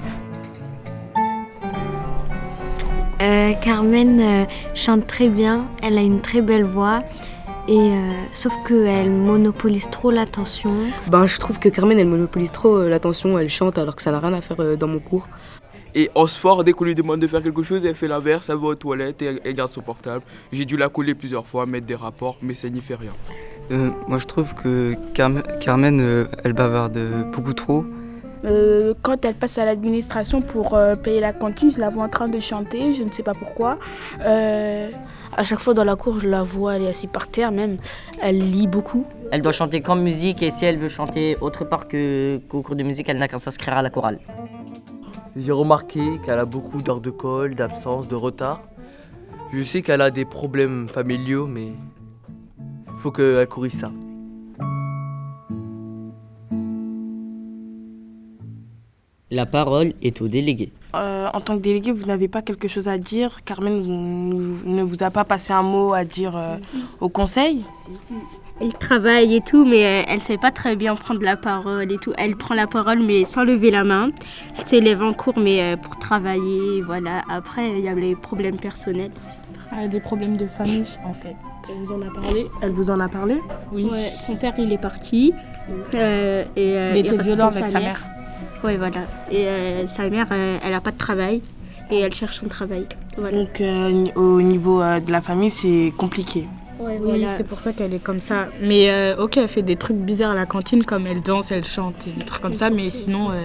Euh, 3.23 3.53
Carmen 3.63 4.21
euh, 4.21 4.45
chante 4.75 5.07
très 5.07 5.29
bien, 5.29 5.65
elle 5.83 5.97
a 5.99 6.03
une 6.03 6.21
très 6.21 6.43
belle 6.43 6.65
voix, 6.65 7.03
et 7.67 7.73
euh, 7.79 8.13
sauf 8.35 8.53
qu'elle 8.69 9.11
monopolise 9.11 9.89
trop 9.91 10.11
l'attention. 10.11 10.71
Ben, 11.09 11.27
je 11.27 11.39
trouve 11.39 11.59
que 11.59 11.71
Carmen, 11.71 11.99
elle 11.99 12.07
monopolise 12.07 12.53
trop 12.53 12.83
l'attention, 12.83 13.39
elle 13.39 13.49
chante 13.49 13.79
alors 13.79 13.97
que 13.97 14.03
ça 14.03 14.13
n'a 14.13 14.21
rien 14.21 14.35
à 14.35 14.43
faire 14.43 14.77
dans 14.77 14.87
mon 14.87 14.99
cours. 14.99 15.27
Et 15.99 16.11
en 16.15 16.27
sport, 16.27 16.63
dès 16.63 16.73
qu'on 16.75 16.85
lui 16.85 16.95
demande 16.95 17.21
de 17.21 17.27
faire 17.27 17.43
quelque 17.43 17.63
chose, 17.63 17.83
elle 17.87 17.95
fait 17.95 18.07
l'inverse, 18.07 18.51
elle 18.51 18.57
va 18.57 18.67
aux 18.69 18.75
toilettes 18.75 19.23
et 19.23 19.41
elle, 19.43 19.55
garde 19.55 19.73
son 19.73 19.81
portable. 19.81 20.23
J'ai 20.53 20.67
dû 20.67 20.77
la 20.77 20.91
coller 20.91 21.15
plusieurs 21.15 21.47
fois, 21.47 21.65
mettre 21.65 21.87
des 21.87 21.95
rapports, 21.95 22.37
mais 22.43 22.53
ça 22.55 22.69
n'y 22.69 22.83
fait 22.83 22.97
rien. 22.97 23.13
Euh, 23.71 23.91
moi, 24.07 24.19
je 24.19 24.27
trouve 24.27 24.55
que 24.63 24.95
Carmen, 25.15 25.43
Carmen, 25.61 25.99
euh, 26.01 26.27
elle 26.45 26.53
bavarde 26.53 26.99
beaucoup 27.33 27.55
trop. 27.55 27.85
Euh, 28.45 28.93
quand 29.01 29.25
elle 29.25 29.35
passe 29.35 29.57
à 29.57 29.65
l'administration 29.65 30.43
pour 30.43 30.75
euh, 30.75 30.95
payer 30.97 31.21
la 31.21 31.33
cantine, 31.33 31.71
je 31.71 31.81
la 31.81 31.89
vois 31.89 32.05
en 32.05 32.09
train 32.11 32.29
de 32.29 32.39
chanter, 32.41 32.93
je 32.93 33.03
ne 33.03 33.11
sais 33.11 33.23
pas 33.23 33.33
pourquoi. 33.33 33.79
Euh, 34.21 34.91
À 35.39 35.45
chaque 35.45 35.59
fois 35.61 35.75
dans 35.75 35.85
la 35.85 35.97
cour, 35.97 36.19
je 36.21 36.29
la 36.29 36.43
vois, 36.43 36.77
elle 36.77 36.83
est 36.85 36.89
assise 36.89 37.11
par 37.13 37.27
terre 37.29 37.53
même. 37.53 37.77
Elle 38.23 38.39
lit 38.39 38.67
beaucoup. 38.67 39.05
Elle 39.33 39.43
doit 39.43 39.53
chanter 39.53 39.81
qu'en 39.83 39.97
musique 39.97 40.43
et 40.43 40.51
si 40.51 40.65
elle 40.65 40.79
veut 40.79 40.89
chanter 40.89 41.37
autre 41.41 41.65
part 41.65 41.89
que- 41.89 42.39
qu'au 42.49 42.63
cours 42.63 42.77
de 42.77 42.83
musique, 42.83 43.09
elle 43.09 43.19
n'a 43.19 43.29
qu'à 43.29 43.39
s'inscrire 43.39 43.75
à 43.77 43.83
la 43.83 43.91
chorale. 43.91 44.19
J'ai 45.37 45.53
remarqué 45.53 46.01
qu'elle 46.25 46.39
a 46.39 46.47
beaucoup 46.47 46.81
d'heures 46.81 47.01
de 47.01 47.11
colle, 47.11 47.55
d'absence, 47.55 48.09
de 48.09 48.15
retard. 48.15 48.63
Je 49.53 49.63
sais 49.63 49.83
qu'elle 49.83 50.01
a 50.01 50.11
des 50.11 50.25
problèmes 50.25 50.89
familiaux, 50.89 51.47
mais 51.47 51.73
faut 53.01 53.11
qu'elle 53.11 53.47
corrige 53.47 53.73
ça. 53.73 53.93
La 59.31 59.45
parole 59.45 59.93
est 60.03 60.21
au 60.23 60.29
délégué. 60.29 60.73
Euh, 60.95 61.29
en 61.35 61.41
tant 61.41 61.57
que 61.57 61.63
délégué, 61.63 61.91
vous 61.93 62.07
n'avez 62.07 62.29
pas 62.29 62.43
quelque 62.43 62.69
chose 62.69 62.87
à 62.89 62.97
dire? 62.97 63.41
Carmen 63.45 63.83
vous- 63.83 64.69
ne 64.71 64.83
vous 64.83 65.03
a 65.03 65.11
pas 65.11 65.25
passé 65.25 65.53
un 65.53 65.63
mot 65.63 65.93
à 65.93 66.05
dire 66.05 66.37
euh, 66.37 66.57
au 67.01 67.09
conseil? 67.09 67.63
Elle 68.59 68.73
travaille 68.73 69.35
et 69.35 69.41
tout, 69.43 69.67
mais 69.67 69.85
euh, 69.85 70.05
elle 70.09 70.21
sait 70.21 70.39
pas 70.39 70.51
très 70.51 70.77
bien 70.77 70.95
prendre 70.95 71.23
la 71.23 71.37
parole 71.37 71.93
et 71.93 71.99
tout. 71.99 72.15
Elle 72.17 72.37
prend 72.37 72.55
la 72.55 72.67
parole, 72.67 73.01
mais 73.01 73.25
sans 73.25 73.45
lever 73.45 73.71
la 73.71 73.85
main. 73.85 74.11
Elle 74.59 74.67
se 74.67 74.77
lève 74.77 75.03
en 75.03 75.13
cours, 75.13 75.39
mais 75.39 75.61
euh, 75.61 75.77
pour 75.77 75.99
travailler, 75.99 76.81
voilà. 76.81 77.23
Après, 77.29 77.71
il 77.73 77.81
y 77.85 77.89
a 77.89 77.95
les 77.95 78.17
problèmes 78.17 78.57
personnels. 78.57 79.11
Elle 79.73 79.85
a 79.85 79.89
des 79.89 80.01
problèmes 80.01 80.39
de 80.39 80.47
famille, 80.47 80.85
en 81.05 81.13
fait. 81.13 81.37
Elle 81.69 81.77
vous 81.85 81.93
en 81.93 82.01
a 82.01 82.11
parlé? 82.11 82.47
Elle 82.63 82.71
vous 82.71 82.91
en 82.91 83.01
a 83.01 83.09
parlé? 83.09 83.43
Oui. 83.73 83.89
Ouais, 83.91 83.99
son 83.99 84.37
père, 84.37 84.55
il 84.57 84.73
est 84.73 84.79
parti. 84.79 85.35
euh, 85.95 86.45
et, 86.57 86.77
euh, 86.77 86.93
Il 86.97 87.07
était 87.07 87.19
violent 87.19 87.51
sa 87.51 87.59
avec 87.59 87.73
sa 87.73 87.81
mère. 87.81 88.01
Oui, 88.65 88.77
voilà. 88.77 89.01
Et 89.31 89.47
euh, 89.49 89.87
sa 89.87 90.09
mère, 90.09 90.29
euh, 90.33 90.57
elle 90.65 90.71
n'a 90.71 90.81
pas 90.81 90.93
de 90.93 90.99
travail. 90.99 91.43
Et 91.91 92.01
elle 92.01 92.15
cherche 92.15 92.41
un 92.43 92.49
travail. 92.49 92.87
Voilà. 93.19 93.37
Donc 93.37 93.61
euh, 93.61 94.07
au 94.17 94.41
niveau 94.41 94.81
euh, 94.81 94.99
de 94.99 95.13
la 95.13 95.21
famille, 95.21 95.51
c'est 95.51 95.93
compliqué. 95.97 96.47
Ouais, 96.79 96.99
Oui, 97.01 97.09
voilà. 97.09 97.27
c'est 97.27 97.45
pour 97.45 97.61
ça 97.61 97.73
qu'elle 97.73 97.95
est 97.95 98.03
comme 98.03 98.21
ça. 98.21 98.49
Mais 98.61 98.91
euh, 98.91 99.17
ok, 99.23 99.39
elle 99.39 99.49
fait 99.49 99.63
des 99.63 99.77
trucs 99.77 99.97
bizarres 99.97 100.33
à 100.33 100.35
la 100.35 100.45
cantine, 100.47 100.85
comme 100.85 101.07
elle 101.07 101.23
danse, 101.23 101.51
elle 101.51 101.65
chante, 101.65 101.95
et 102.07 102.11
des 102.19 102.25
trucs 102.27 102.43
comme 102.43 102.53
ça. 102.55 102.69
Mais 102.69 102.91
sinon, 102.91 103.31
euh, 103.31 103.45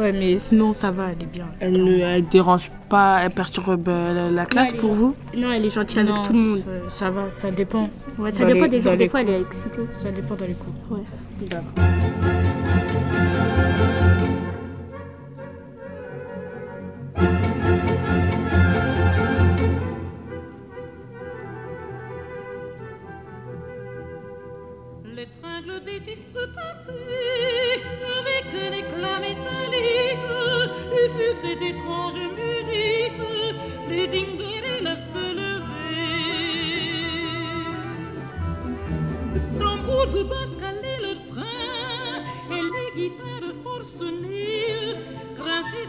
ouais, 0.00 0.12
mais 0.12 0.38
sinon 0.38 0.72
ça 0.72 0.90
va, 0.90 1.08
elle 1.10 1.22
est 1.22 1.30
bien. 1.30 1.46
Elle 1.60 1.84
ne 1.84 1.98
elle 1.98 2.26
dérange 2.28 2.70
pas, 2.88 3.20
elle 3.22 3.30
perturbe 3.30 3.88
euh, 3.88 4.14
la, 4.14 4.30
la 4.30 4.46
classe 4.46 4.72
pour 4.72 4.92
vous? 4.94 5.14
Non, 5.36 5.52
elle 5.52 5.66
est 5.66 5.70
gentille 5.70 5.98
avec 6.00 6.14
tout 6.24 6.32
le 6.32 6.38
monde. 6.38 6.64
Ça, 6.88 7.04
ça 7.06 7.10
va, 7.10 7.30
ça 7.30 7.50
dépend. 7.50 7.90
Ouais, 8.18 8.32
ça 8.32 8.40
Dans 8.40 8.46
dépend 8.46 8.64
les- 8.64 8.68
des 8.70 8.80
jours. 8.82 8.96
Des 8.96 9.08
fois, 9.08 9.20
elle 9.20 9.30
est 9.30 9.40
excitée. 9.42 9.82
Ça 10.00 10.10
dépend 10.10 10.34
dans 10.34 10.46
les 10.46 10.54
cours. 10.54 10.72
Ouais. 10.98 11.02
Des 11.40 11.48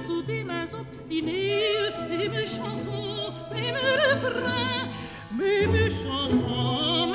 sous 0.05 0.21
des 0.23 0.43
mains 0.43 0.65
obstinées. 0.73 1.59
Mes 2.09 2.45
chansons, 2.45 3.31
mes 3.53 3.71
refrains, 3.71 4.87
mes 5.37 5.89
chansons, 5.89 7.11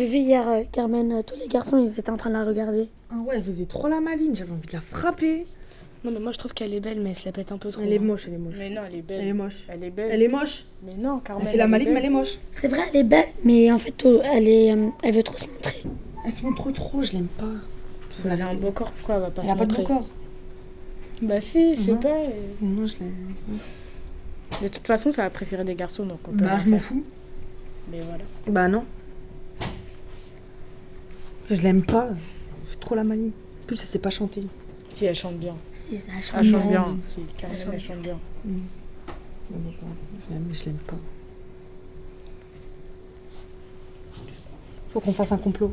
Avez 0.00 0.08
vu 0.08 0.16
hier, 0.16 0.48
euh, 0.48 0.62
Carmen, 0.72 1.12
euh, 1.12 1.20
tous 1.20 1.38
les 1.38 1.46
garçons, 1.46 1.76
ils 1.76 1.98
étaient 1.98 2.08
en 2.08 2.16
train 2.16 2.30
de 2.30 2.34
la 2.34 2.46
regarder 2.46 2.88
Ah 3.10 3.16
ouais, 3.18 3.34
elle 3.36 3.42
faisait 3.42 3.66
trop 3.66 3.86
la 3.86 4.00
maline, 4.00 4.34
j'avais 4.34 4.52
envie 4.52 4.66
de 4.66 4.72
la 4.72 4.80
frapper. 4.80 5.44
Non, 6.04 6.10
mais 6.10 6.20
moi 6.20 6.32
je 6.32 6.38
trouve 6.38 6.54
qu'elle 6.54 6.72
est 6.72 6.80
belle, 6.80 7.02
mais 7.02 7.10
elle 7.10 7.16
se 7.16 7.26
la 7.26 7.32
pète 7.32 7.52
un 7.52 7.58
peu 7.58 7.68
trop. 7.68 7.82
Elle 7.82 7.92
est 7.92 7.98
moche, 7.98 8.24
elle 8.26 8.32
est 8.32 8.38
moche. 8.38 8.54
Mais 8.58 8.70
non, 8.70 8.80
elle 8.86 8.94
est 8.94 9.02
belle. 9.02 9.20
Elle 9.20 9.28
est 9.28 9.32
moche. 9.34 9.64
Elle 9.68 9.84
est 9.84 9.90
belle. 9.90 10.08
Elle 10.10 10.22
est 10.22 10.28
moche. 10.28 10.64
Mais 10.86 10.94
non, 10.94 11.18
Carmen. 11.18 11.44
Elle 11.44 11.52
fait 11.52 11.58
la 11.58 11.66
maline, 11.66 11.92
mais 11.92 11.98
elle 11.98 12.06
est 12.06 12.08
moche. 12.08 12.38
C'est 12.50 12.68
vrai, 12.68 12.80
elle 12.88 13.00
est 13.00 13.04
belle, 13.04 13.26
mais 13.44 13.70
en 13.70 13.76
fait, 13.76 14.06
euh, 14.06 14.22
elle, 14.24 14.48
est, 14.48 14.72
euh, 14.72 14.88
elle 15.04 15.14
veut 15.14 15.22
trop 15.22 15.36
se 15.36 15.44
montrer. 15.44 15.82
Elle 16.24 16.32
se 16.32 16.42
montre 16.44 16.70
trop, 16.70 17.02
je 17.02 17.12
l'aime 17.12 17.28
pas. 17.36 18.24
Elle 18.24 18.40
a 18.40 18.48
un 18.48 18.54
beau 18.54 18.70
corps, 18.70 18.92
pourquoi 18.92 19.16
elle 19.16 19.20
va 19.20 19.30
pas 19.30 19.42
Elle 19.42 19.48
se 19.48 19.52
a 19.52 19.56
pas 19.56 19.66
de 19.66 19.76
montrer 19.76 19.82
beau 19.82 20.00
corps. 20.00 20.08
Bah 21.20 21.42
si, 21.42 21.74
je 21.74 21.80
sais 21.82 21.96
pas. 21.96 22.16
Non, 22.62 22.86
je 22.86 22.94
l'aime. 23.00 23.34
De 24.62 24.68
toute 24.68 24.86
façon, 24.86 25.10
ça 25.10 25.24
va 25.24 25.28
préférer 25.28 25.64
des 25.64 25.74
garçons, 25.74 26.06
donc 26.06 26.20
on 26.26 26.30
peut 26.30 26.42
Bah, 26.42 26.58
je 26.58 26.70
m'en 26.70 26.78
fous. 26.78 27.04
Mais 27.92 28.00
voilà. 28.00 28.24
Bah 28.46 28.66
non. 28.66 28.86
Je 31.50 31.62
l'aime 31.62 31.84
pas. 31.84 32.10
Je 32.70 32.76
trop 32.78 32.94
la 32.94 33.04
maline. 33.04 33.32
En 33.62 33.66
plus, 33.66 33.80
elle 33.80 33.86
sait 33.88 33.98
pas 33.98 34.10
chanter. 34.10 34.44
Si 34.88 35.04
elle 35.04 35.14
chante 35.14 35.36
bien. 35.38 35.56
Si, 35.72 35.96
ça 35.98 36.12
Elle 36.16 36.22
chante 36.22 36.44
chante 36.44 36.68
bien. 36.68 36.82
bien. 36.82 36.96
Si, 37.02 37.20
Elle 37.42 37.58
chante 37.58 37.68
elle 37.72 37.80
chante 37.80 37.98
bien. 38.02 38.18
Mm. 38.44 38.58
Mais 39.50 39.56
je 40.28 40.32
l'aime, 40.32 40.44
mais 40.48 40.54
je 40.54 40.64
l'aime 40.66 40.76
pas. 40.86 40.96
Faut 44.90 45.00
qu'on 45.00 45.12
fasse 45.12 45.32
un 45.32 45.38
complot. 45.38 45.72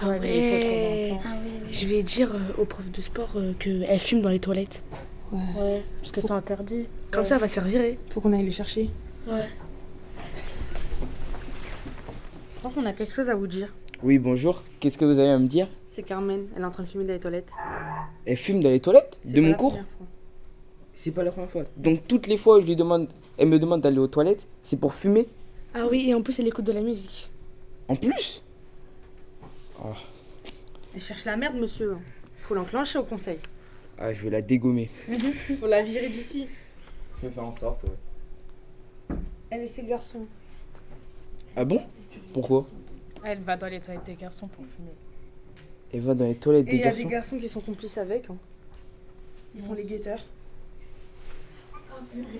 Ah 0.00 0.08
Ouais, 0.08 0.18
mais 0.20 0.36
il 0.38 0.52
faut 0.52 0.60
trouver 0.60 0.76
ouais. 0.76 1.10
un 1.12 1.16
plan. 1.16 1.30
Ah 1.32 1.36
oui, 1.42 1.50
oui. 1.66 1.72
Je 1.72 1.86
vais 1.86 2.02
dire 2.02 2.34
euh, 2.34 2.60
au 2.62 2.64
prof 2.66 2.90
de 2.90 3.00
sport 3.00 3.32
euh, 3.36 3.52
qu'elle 3.58 3.98
fume 4.00 4.20
dans 4.20 4.28
les 4.28 4.40
toilettes. 4.40 4.82
Ouais. 5.32 5.38
Ouais, 5.58 5.84
parce 6.00 6.12
que 6.12 6.20
c'est 6.20 6.32
interdit. 6.32 6.86
Comme 7.10 7.24
ça, 7.24 7.36
elle 7.36 7.40
va 7.40 7.48
se 7.48 7.60
virer. 7.60 7.98
Faut 8.10 8.20
qu'on 8.20 8.32
aille 8.32 8.44
les 8.44 8.50
chercher. 8.50 8.90
Ouais. 9.26 9.48
prof, 12.56 12.74
on 12.76 12.84
a 12.86 12.92
quelque 12.92 13.12
chose 13.14 13.28
à 13.30 13.34
vous 13.34 13.46
dire. 13.46 13.72
Oui, 14.02 14.18
bonjour. 14.18 14.62
Qu'est-ce 14.80 14.98
que 14.98 15.04
vous 15.04 15.18
avez 15.18 15.30
à 15.30 15.38
me 15.38 15.46
dire? 15.46 15.68
C'est 15.86 16.02
Carmen, 16.02 16.46
elle 16.54 16.62
est 16.62 16.64
en 16.64 16.70
train 16.70 16.82
de 16.82 16.88
fumer 16.88 17.04
dans 17.04 17.12
les 17.14 17.18
toilettes. 17.20 17.50
Elle 18.24 18.36
fume 18.36 18.62
dans 18.62 18.70
les 18.70 18.80
toilettes 18.80 19.18
C'est 19.24 19.32
De 19.32 19.40
pas 19.40 19.42
mon 19.46 19.50
la 19.52 19.56
cours? 19.56 19.70
première 19.72 19.88
fois. 19.88 20.06
C'est 20.94 21.10
pas 21.12 21.22
la 21.24 21.30
première 21.32 21.50
fois. 21.50 21.62
Donc 21.76 22.06
toutes 22.06 22.26
les 22.26 22.36
fois 22.36 22.58
où 22.58 22.60
je 22.60 22.66
lui 22.66 22.76
demande, 22.76 23.08
elle 23.38 23.48
me 23.48 23.58
demande 23.58 23.80
d'aller 23.80 23.98
aux 23.98 24.06
toilettes, 24.06 24.48
c'est 24.62 24.78
pour 24.78 24.94
fumer? 24.94 25.26
Ah 25.74 25.86
oui, 25.90 26.08
et 26.08 26.14
en 26.14 26.22
plus, 26.22 26.38
elle 26.38 26.46
écoute 26.46 26.64
de 26.64 26.72
la 26.72 26.80
musique. 26.82 27.30
En 27.88 27.96
plus? 27.96 28.42
Ah, 29.82 29.92
Elle 30.94 31.00
cherche 31.00 31.24
la 31.24 31.36
merde, 31.36 31.56
monsieur. 31.56 31.96
Faut 32.38 32.54
l'enclencher 32.54 32.98
au 32.98 33.04
conseil. 33.04 33.38
ah, 33.98 34.12
je 34.12 34.22
vais 34.22 34.30
la 34.30 34.42
dégommer. 34.42 34.88
Faut 35.60 35.66
la 35.66 35.82
virer 35.82 36.08
d'ici. 36.08 36.46
Je 37.22 37.26
vais 37.28 37.32
faire 37.32 37.44
en 37.44 37.52
sorte, 37.52 37.82
ouais. 37.84 39.16
Elle 39.50 39.62
et 39.62 39.66
ses 39.66 39.84
garçons. 39.84 40.26
Ah 41.56 41.64
bon? 41.64 41.80
Pourquoi? 42.32 42.66
Elle 43.28 43.40
va 43.40 43.56
dans 43.56 43.66
les 43.66 43.80
toilettes 43.80 44.04
des 44.06 44.14
garçons 44.14 44.46
pour 44.46 44.64
fumer. 44.64 44.92
Elle 45.92 46.00
va 46.02 46.14
dans 46.14 46.26
les 46.26 46.36
toilettes 46.36 46.68
Et 46.68 46.70
des 46.70 46.76
il 46.76 46.80
y 46.80 46.82
a 46.82 46.86
garçons 46.86 47.02
des 47.02 47.08
garçons 47.10 47.38
qui 47.38 47.48
sont 47.48 47.60
complices 47.60 47.98
avec. 47.98 48.30
hein. 48.30 48.36
Ils 49.56 49.62
font 49.62 49.72
les 49.72 49.84
guetteurs. 49.84 50.24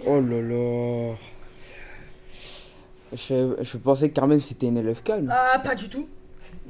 Oh 0.06 0.20
là 0.20 0.42
là 0.42 1.14
je, 3.12 3.56
je 3.62 3.76
pensais 3.78 4.10
que 4.10 4.14
Carmen 4.14 4.38
c'était 4.38 4.66
une 4.66 4.76
élève 4.76 5.02
calme. 5.02 5.28
Ah, 5.32 5.58
pas 5.58 5.74
du 5.74 5.88
tout. 5.88 6.06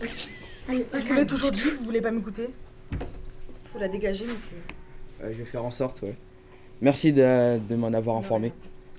Je 0.01 1.09
vous 1.09 1.15
l'ai 1.15 1.27
toujours 1.27 1.51
dit, 1.51 1.63
vous 1.79 1.85
voulez 1.85 2.01
pas 2.01 2.11
m'écouter? 2.11 2.49
Faut 3.65 3.79
la 3.79 3.89
dégager, 3.89 4.25
monsieur. 4.25 4.57
Euh, 5.23 5.33
je 5.33 5.39
vais 5.39 5.45
faire 5.45 5.65
en 5.65 5.71
sorte, 5.71 6.01
ouais. 6.03 6.15
Merci 6.81 7.13
de, 7.13 7.59
de 7.59 7.75
m'en 7.77 7.93
avoir 7.93 8.17
informé. 8.17 8.53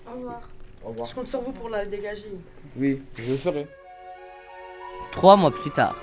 Au 0.07 0.15
revoir. 0.15 0.49
Au 0.83 0.89
revoir. 0.89 1.07
Je 1.07 1.15
compte 1.15 1.27
sur 1.27 1.41
vous 1.41 1.53
pour 1.53 1.69
la 1.69 1.85
dégager. 1.85 2.31
Oui, 2.75 3.01
je 3.17 3.31
le 3.31 3.37
ferai. 3.37 3.67
Trois 5.11 5.35
mois 5.35 5.51
plus 5.51 5.71
tard. 5.71 5.95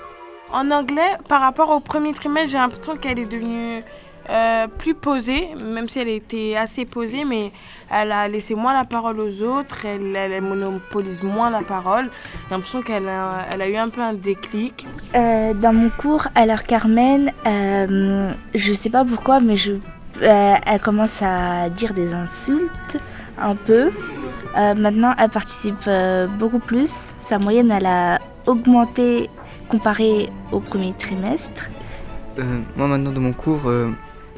En 0.51 0.69
anglais, 0.71 1.17
par 1.27 1.41
rapport 1.41 1.69
au 1.71 1.79
premier 1.79 2.13
trimestre, 2.13 2.51
j'ai 2.51 2.57
l'impression 2.57 2.95
qu'elle 2.95 3.19
est 3.19 3.25
devenue 3.31 3.81
euh, 4.29 4.67
plus 4.67 4.93
posée, 4.95 5.49
même 5.63 5.87
si 5.87 5.99
elle 5.99 6.07
était 6.07 6.55
assez 6.55 6.85
posée, 6.85 7.25
mais 7.25 7.51
elle 7.91 8.11
a 8.11 8.27
laissé 8.27 8.55
moins 8.55 8.73
la 8.73 8.83
parole 8.85 9.19
aux 9.19 9.41
autres, 9.43 9.85
elle, 9.85 10.15
elle- 10.15 10.31
elle 10.31 10.41
monopolise 10.43 11.21
moins 11.23 11.49
la 11.49 11.61
parole. 11.61 12.05
J'ai 12.49 12.55
l'impression 12.55 12.81
qu'elle 12.81 13.07
a, 13.07 13.45
elle 13.51 13.61
a 13.61 13.69
eu 13.69 13.75
un 13.75 13.89
peu 13.89 14.01
un 14.01 14.13
déclic. 14.13 14.87
Euh, 15.15 15.53
dans 15.53 15.73
mon 15.73 15.89
cours, 15.89 16.27
alors 16.35 16.63
Carmen, 16.63 17.31
euh, 17.45 18.31
je 18.55 18.73
sais 18.73 18.89
pas 18.89 19.03
pourquoi, 19.05 19.39
mais 19.39 19.57
je, 19.57 19.73
euh, 20.21 20.53
elle 20.65 20.81
commence 20.81 21.21
à 21.21 21.69
dire 21.69 21.93
des 21.93 22.13
insultes 22.13 22.97
un 23.39 23.55
peu. 23.55 23.91
Euh, 24.57 24.73
maintenant, 24.73 25.13
elle 25.19 25.29
participe 25.29 25.83
euh, 25.87 26.25
beaucoup 26.27 26.59
plus. 26.59 27.13
Sa 27.19 27.37
moyenne, 27.37 27.71
elle 27.71 27.85
a 27.85 28.19
augmenté 28.45 29.29
comparé 29.69 30.29
au 30.51 30.59
premier 30.59 30.93
trimestre. 30.93 31.69
Euh, 32.37 32.61
moi 32.75 32.87
maintenant 32.87 33.11
dans 33.11 33.21
mon 33.21 33.33
cours, 33.33 33.67
euh, 33.67 33.89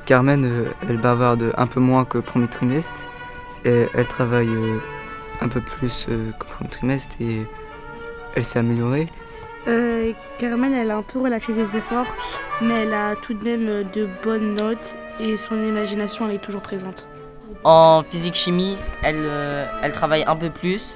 Carmen, 0.05 0.45
euh, 0.45 0.65
elle 0.87 0.97
bavarde 0.97 1.53
un 1.57 1.67
peu 1.67 1.79
moins 1.79 2.05
que 2.05 2.17
premier 2.17 2.47
trimestre. 2.47 3.07
Et 3.65 3.87
elle 3.93 4.07
travaille 4.07 4.47
euh, 4.47 4.79
un 5.41 5.49
peu 5.49 5.61
plus 5.61 6.05
euh, 6.09 6.31
que 6.39 6.45
premier 6.45 6.69
trimestre 6.69 7.15
et 7.19 7.45
elle 8.35 8.43
s'est 8.43 8.59
améliorée. 8.59 9.07
Euh, 9.67 10.13
Carmen, 10.37 10.73
elle 10.73 10.91
a 10.91 10.97
un 10.97 11.01
peu 11.01 11.19
relâché 11.19 11.51
ses 11.51 11.75
efforts, 11.75 12.05
mais 12.61 12.75
elle 12.75 12.93
a 12.93 13.15
tout 13.15 13.33
de 13.33 13.43
même 13.43 13.83
de 13.93 14.07
bonnes 14.23 14.55
notes 14.55 14.95
et 15.19 15.35
son 15.35 15.55
imagination, 15.55 16.27
elle 16.27 16.35
est 16.35 16.41
toujours 16.41 16.61
présente. 16.61 17.07
En 17.65 18.03
physique-chimie, 18.03 18.77
elle, 19.03 19.15
euh, 19.17 19.65
elle 19.81 19.91
travaille 19.91 20.23
un 20.25 20.35
peu 20.37 20.49
plus. 20.49 20.95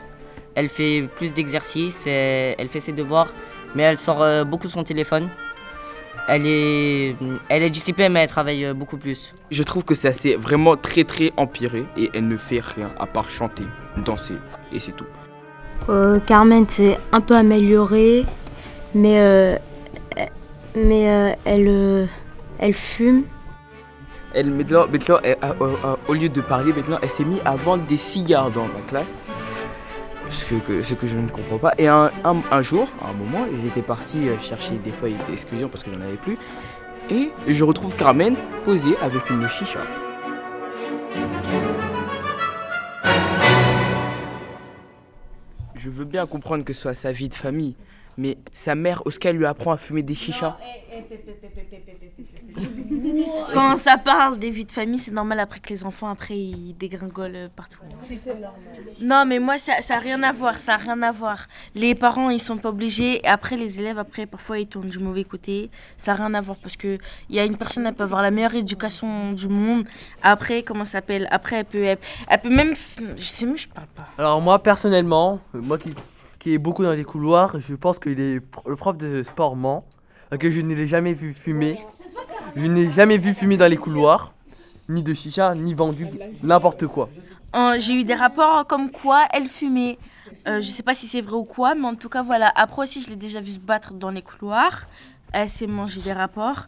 Elle 0.56 0.70
fait 0.70 1.08
plus 1.16 1.34
d'exercices, 1.34 2.06
elle 2.08 2.68
fait 2.68 2.80
ses 2.80 2.92
devoirs, 2.92 3.28
mais 3.76 3.84
elle 3.84 3.98
sort 3.98 4.22
euh, 4.22 4.44
beaucoup 4.44 4.68
son 4.68 4.84
téléphone. 4.84 5.30
Elle 6.28 6.46
est, 6.46 7.16
elle 7.50 7.64
est 7.64 7.70
disciplinée, 7.70 8.10
mais 8.10 8.20
elle 8.24 8.30
travaille 8.30 8.66
euh, 8.66 8.74
beaucoup 8.74 8.98
plus. 8.98 9.34
Je 9.50 9.64
trouve 9.64 9.84
que 9.84 9.96
ça 9.96 10.14
s'est 10.14 10.36
vraiment 10.36 10.76
très 10.78 11.04
très 11.04 11.32
empiré 11.38 11.86
et 11.98 12.10
elle 12.14 12.28
ne 12.28 12.38
fait 12.38 12.60
rien 12.62 12.90
à 13.00 13.06
part 13.06 13.30
chanter, 13.30 13.64
danser 14.06 14.36
et 14.74 14.80
c'est 14.80 14.92
tout. 14.92 15.06
Euh, 15.90 16.20
Carmen 16.20 16.68
s'est 16.70 16.98
un 17.12 17.22
peu 17.22 17.36
améliorée, 17.36 18.26
mais, 18.94 19.20
euh, 19.20 19.56
mais 20.76 21.10
euh, 21.10 21.34
elle, 21.46 21.68
euh, 21.68 22.06
elle 22.60 22.74
fume. 22.74 23.24
Elle, 24.34 24.52
maintenant, 24.52 24.86
maintenant, 24.88 25.18
elle- 25.24 25.38
au 26.08 26.14
lieu 26.14 26.30
de 26.30 26.40
parler, 26.42 26.72
maintenant, 26.72 27.00
elle 27.02 27.10
s'est 27.10 27.26
mise 27.26 27.42
à 27.44 27.56
vendre 27.56 27.84
des 27.86 27.98
cigares 27.98 28.52
dans 28.52 28.66
ma 28.68 28.80
classe. 28.88 29.18
Ce 30.32 30.46
que, 30.96 31.08
je 31.08 31.18
ne 31.18 31.28
comprends 31.30 31.58
pas. 31.58 31.74
Et 31.78 31.88
un, 31.88 32.10
jour, 32.62 32.88
à 33.02 33.10
un 33.10 33.14
moment, 33.14 33.46
j'étais 33.64 33.82
parti 33.82 34.30
euh, 34.30 34.40
chercher 34.40 34.78
des 34.78 34.92
feuilles 34.92 35.18
d'exclusion 35.30 35.68
parce 35.68 35.84
que 35.84 35.94
j'en 35.94 36.02
avais 36.02 36.16
plus. 36.16 36.38
Et 37.10 37.32
je 37.48 37.64
retrouve 37.66 37.96
Carmen 37.96 38.36
posée 38.64 38.96
avec 39.02 39.30
une 39.30 39.48
chicha. 39.50 39.82
Je 45.76 45.90
veux 45.90 46.06
bien 46.06 46.26
comprendre 46.26 46.64
que 46.64 46.72
ce 46.72 46.82
soit 46.82 46.94
sa 46.94 47.12
vie 47.12 47.28
de 47.28 47.34
famille, 47.34 47.76
mais 48.18 48.38
sa 48.54 48.76
mère, 48.76 49.06
Oscar 49.06 49.34
lui 49.34 49.46
apprend 49.46 49.74
à 49.74 49.78
fumer 49.78 50.04
des 50.04 50.16
chichas. 50.16 50.58
Quand 53.54 53.78
ça 53.78 53.98
parle 53.98 54.40
des 54.40 54.50
vies 54.50 54.66
de 54.66 54.72
famille, 54.72 55.00
c'est 55.00 55.12
normal 55.12 55.40
après 55.40 55.60
que 55.60 55.70
les 55.70 55.86
enfants, 55.86 56.10
après, 56.10 56.38
ils 56.38 56.74
dégringolent 56.74 57.36
euh, 57.36 57.48
partout. 57.56 57.80
Non, 59.02 59.26
mais 59.26 59.40
moi, 59.40 59.58
ça 59.58 59.74
n'a 59.90 60.00
rien 60.00 60.22
à 60.24 60.32
voir, 60.32 60.58
ça 60.58 60.74
n'a 60.74 60.78
rien 60.78 61.02
à 61.02 61.12
voir. 61.12 61.48
Les 61.76 61.96
parents, 61.96 62.30
ils 62.30 62.40
sont 62.40 62.58
pas 62.58 62.70
obligés. 62.70 63.26
Et 63.26 63.28
après, 63.28 63.58
les 63.58 63.80
élèves, 63.80 64.00
après, 64.00 64.26
parfois, 64.26 64.60
ils 64.60 64.68
tournent 64.68 64.90
du 64.90 65.00
mauvais 65.00 65.24
côté. 65.24 65.70
Ça 65.98 66.14
n'a 66.14 66.26
rien 66.26 66.34
à 66.34 66.42
voir 66.42 66.58
parce 66.58 66.78
que 66.78 66.98
il 67.30 67.36
y 67.36 67.40
a 67.40 67.46
une 67.46 67.58
personne, 67.58 67.86
elle 67.86 67.94
peut 67.94 68.04
avoir 68.04 68.22
la 68.22 68.32
meilleure 68.32 68.56
éducation 68.56 69.34
du 69.34 69.48
monde. 69.48 69.86
Après, 70.24 70.64
comment 70.64 70.86
ça 70.86 70.94
s'appelle? 70.94 71.28
Après, 71.32 71.58
elle 71.58 71.66
peut, 71.66 71.84
elle, 71.84 72.00
elle 72.28 72.42
peut 72.42 72.50
même... 72.50 72.74
Je 73.18 73.24
sais 73.24 73.46
même, 73.46 73.58
je 73.58 73.68
parle 73.68 73.88
pas. 73.88 74.08
Alors 74.18 74.42
moi 74.42 74.60
personnellement, 74.62 75.40
moi 75.54 75.78
qui, 75.78 75.94
qui 76.40 76.54
est 76.54 76.58
beaucoup 76.58 76.84
dans 76.84 76.94
les 76.94 77.04
couloirs, 77.04 77.60
je 77.60 77.76
pense 77.76 78.00
que 78.00 78.10
les 78.10 78.40
le 78.66 78.76
prof 78.76 78.98
de 78.98 79.24
sport 79.24 79.56
ment, 79.56 79.86
que 80.38 80.52
je 80.52 80.62
ne 80.62 80.74
l'ai 80.74 80.88
jamais 80.88 81.14
vu 81.14 81.34
fumer. 81.34 81.80
Je 82.56 82.66
n'ai 82.66 82.90
jamais 82.90 83.18
vu 83.18 83.34
fumer 83.34 83.58
dans 83.58 83.68
les 83.70 83.78
couloirs, 83.78 84.34
ni 84.90 85.04
de 85.04 85.14
chicha, 85.14 85.56
ni 85.56 85.74
vendu 85.74 86.08
n'importe 86.44 86.88
quoi. 86.88 87.10
Euh, 87.56 87.76
J'ai 87.80 87.94
eu 87.94 88.04
des 88.04 88.14
rapports 88.14 88.66
comme 88.66 88.90
quoi 88.92 89.26
elle 89.34 89.48
fumait. 89.48 89.98
Euh, 90.48 90.62
je 90.62 90.70
sais 90.70 90.84
pas 90.84 90.94
si 90.94 91.08
c'est 91.08 91.22
vrai 91.22 91.36
ou 91.36 91.44
quoi, 91.44 91.76
mais 91.76 91.88
en 91.88 91.96
tout 91.96 92.10
cas, 92.10 92.24
voilà. 92.24 92.52
Après 92.56 92.84
aussi, 92.84 93.02
je 93.02 93.10
l'ai 93.10 93.16
déjà 93.16 93.42
vu 93.42 93.52
se 93.52 93.60
battre 93.60 93.94
dans 93.94 94.10
les 94.10 94.22
couloirs. 94.22 94.88
Elle 95.34 95.50
s'est 95.50 95.68
mangé 95.68 96.02
des 96.02 96.14
rapports. 96.14 96.68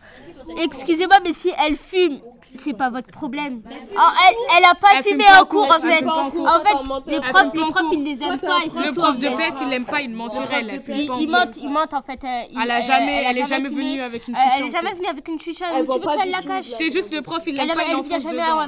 Excusez-moi, 0.62 1.18
mais 1.24 1.34
si 1.34 1.52
elle 1.66 1.78
fume, 1.78 2.20
c'est 2.60 2.74
pas 2.78 2.90
votre 2.90 3.10
problème. 3.10 3.62
Oh, 3.66 4.00
elle, 4.28 4.36
elle 4.58 4.66
a 4.66 4.76
pas 4.76 4.88
Elle 4.98 5.04
fumé 5.04 5.24
en 5.40 5.46
cours, 5.46 5.70
en 5.70 5.80
fait. 5.80 6.06
en 6.06 6.30
cours. 6.30 6.48
En 6.48 6.60
fait, 6.60 7.12
les 7.12 7.20
profs, 7.22 7.54
les 7.54 7.60
profs, 7.62 7.92
ils 7.94 8.04
les 8.04 8.24
aiment 8.24 8.40
pas. 8.40 8.60
Le 8.66 8.94
prof 8.96 9.18
de 9.18 9.28
fait. 9.30 9.36
PS, 9.52 9.62
il 9.62 9.70
l'aime 9.70 9.86
pas, 9.86 10.02
il 10.02 10.10
ment 10.12 10.30
sur 10.30 10.44
elle. 10.52 10.82
Il, 10.88 11.30
mente, 11.30 11.58
il 11.58 11.70
mente 11.70 11.94
en 11.94 12.02
fait. 12.02 12.24
euh, 12.24 12.62
Elle 12.64 12.72
a 12.72 12.82
jamais- 12.82 13.24
elle 13.28 13.38
est 13.38 13.46
jamais 13.48 13.70
venue 13.70 14.02
avec 14.02 14.28
une 14.28 14.36
chicha 14.36 14.50
Elle 14.58 14.66
est 14.66 14.72
jamais 14.72 14.94
venue 14.94 15.08
avec 15.08 15.28
une 15.28 15.40
chicha. 15.40 15.66
Elle 15.74 15.86
Tu 15.86 15.92
veux 15.94 16.00
pas 16.00 16.18
qu'elle 16.18 16.32
la 16.32 16.42
cache 16.42 16.66
C'est 16.78 16.90
juste 16.92 17.14
le 17.14 17.22
prof, 17.22 17.42
il 17.46 17.56
l'aime 17.56 17.68
pas, 17.68 17.74
il 17.84 17.90
elle 17.92 17.96
enfonce 17.96 18.08
vient 18.08 18.20
jamais, 18.20 18.42
dedans. 18.42 18.62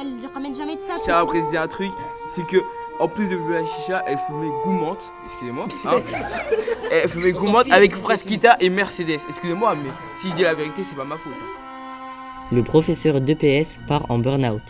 elle 0.00 0.30
ramène 0.32 0.54
jamais 0.54 0.76
de 0.76 0.80
ça. 0.80 0.94
Je 0.98 1.02
tiens 1.04 1.18
à 1.18 1.24
préciser 1.26 1.58
un 1.58 1.68
truc, 1.68 1.90
c'est 2.28 2.46
que 2.46 2.58
en 3.00 3.08
plus 3.08 3.26
de 3.28 3.36
la 3.36 3.66
chicha, 3.66 4.04
elle 4.06 4.18
fumait 4.18 4.52
goumante, 4.62 5.12
excusez-moi, 5.24 5.66
hein. 5.84 5.96
elle 6.92 7.08
fumait 7.08 7.32
goumante 7.32 7.66
avec 7.72 7.96
Frasquita 7.96 8.56
et 8.60 8.70
Mercedes. 8.70 9.20
Excusez-moi, 9.28 9.74
mais 9.74 9.90
si 10.20 10.30
je 10.30 10.34
dis 10.34 10.42
la 10.42 10.54
vérité, 10.54 10.82
c'est 10.84 10.94
pas 10.94 11.04
ma 11.04 11.16
faute. 11.16 11.32
Le 12.52 12.62
professeur 12.62 13.20
d'EPS 13.20 13.78
part 13.86 14.10
en 14.10 14.18
burn-out. 14.18 14.62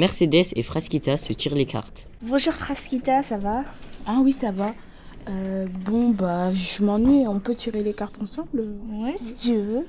Mercedes 0.00 0.54
et 0.56 0.62
Frasquita 0.62 1.18
se 1.18 1.34
tirent 1.34 1.54
les 1.54 1.66
cartes. 1.66 2.08
Bonjour 2.22 2.54
Frasquita, 2.54 3.22
ça 3.22 3.36
va? 3.36 3.64
Ah 4.06 4.20
oui, 4.22 4.32
ça 4.32 4.50
va. 4.50 4.72
Euh, 5.28 5.66
bon, 5.84 6.08
bah, 6.08 6.54
je 6.54 6.82
m'ennuie. 6.82 7.28
On 7.28 7.38
peut 7.38 7.54
tirer 7.54 7.82
les 7.82 7.92
cartes 7.92 8.16
ensemble? 8.22 8.64
Ouais, 8.88 9.12
si 9.18 9.48
tu 9.50 9.56
veux. 9.56 9.86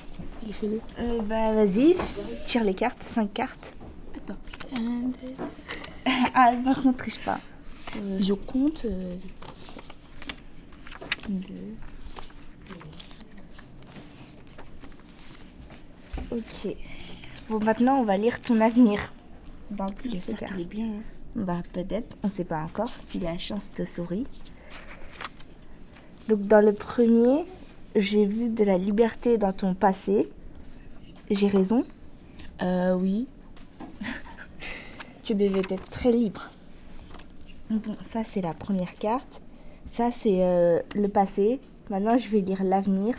Fais-le. 0.52 0.82
Euh, 1.00 1.22
bah 1.22 1.54
vas-y, 1.54 1.96
tire 2.46 2.66
les 2.66 2.74
cartes, 2.74 3.02
5 3.08 3.32
cartes. 3.34 3.74
Attends. 4.18 4.36
Ah, 6.36 6.52
par 6.62 6.82
contre, 6.82 6.98
triche 6.98 7.20
pas. 7.22 7.40
Euh, 7.96 8.18
je 8.22 8.34
compte. 8.34 8.84
euh, 8.84 9.16
Deux. 11.30 11.76
Ok. 16.32 16.76
Bon, 17.50 17.60
maintenant, 17.64 17.98
on 18.00 18.04
va 18.04 18.18
lire 18.18 18.42
ton 18.42 18.60
avenir. 18.60 19.00
Dans 19.72 19.88
plus 19.88 20.10
de 20.10 20.34
cartes. 20.34 20.54
qu'il 20.54 20.62
est 20.62 20.66
bien. 20.66 20.86
hein. 20.88 21.02
Bah, 21.36 21.62
peut-être. 21.74 22.16
On 22.24 22.28
sait 22.28 22.44
pas 22.44 22.62
encore 22.62 22.92
si 23.08 23.20
la 23.20 23.38
chance 23.38 23.72
te 23.72 23.86
sourit. 23.86 24.28
Donc, 26.28 26.42
dans 26.42 26.60
le 26.64 26.74
premier, 26.74 27.46
j'ai 27.96 28.26
vu 28.26 28.50
de 28.50 28.64
la 28.64 28.78
liberté 28.78 29.38
dans 29.38 29.54
ton 29.54 29.74
passé. 29.74 30.30
J'ai 31.30 31.48
raison? 31.48 31.86
Euh, 32.62 32.94
oui. 32.96 33.28
Tu 35.24 35.36
devais 35.36 35.60
être 35.60 35.90
très 35.90 36.12
libre. 36.12 36.50
Bon, 37.70 37.96
ça, 38.04 38.24
c'est 38.26 38.42
la 38.42 38.54
première 38.54 38.94
carte. 38.96 39.42
Ça, 39.90 40.10
c'est 40.12 40.44
euh, 40.44 40.80
le 40.96 41.08
passé. 41.08 41.60
Maintenant, 41.90 42.18
je 42.18 42.28
vais 42.30 42.42
lire 42.42 42.64
l'avenir. 42.64 43.16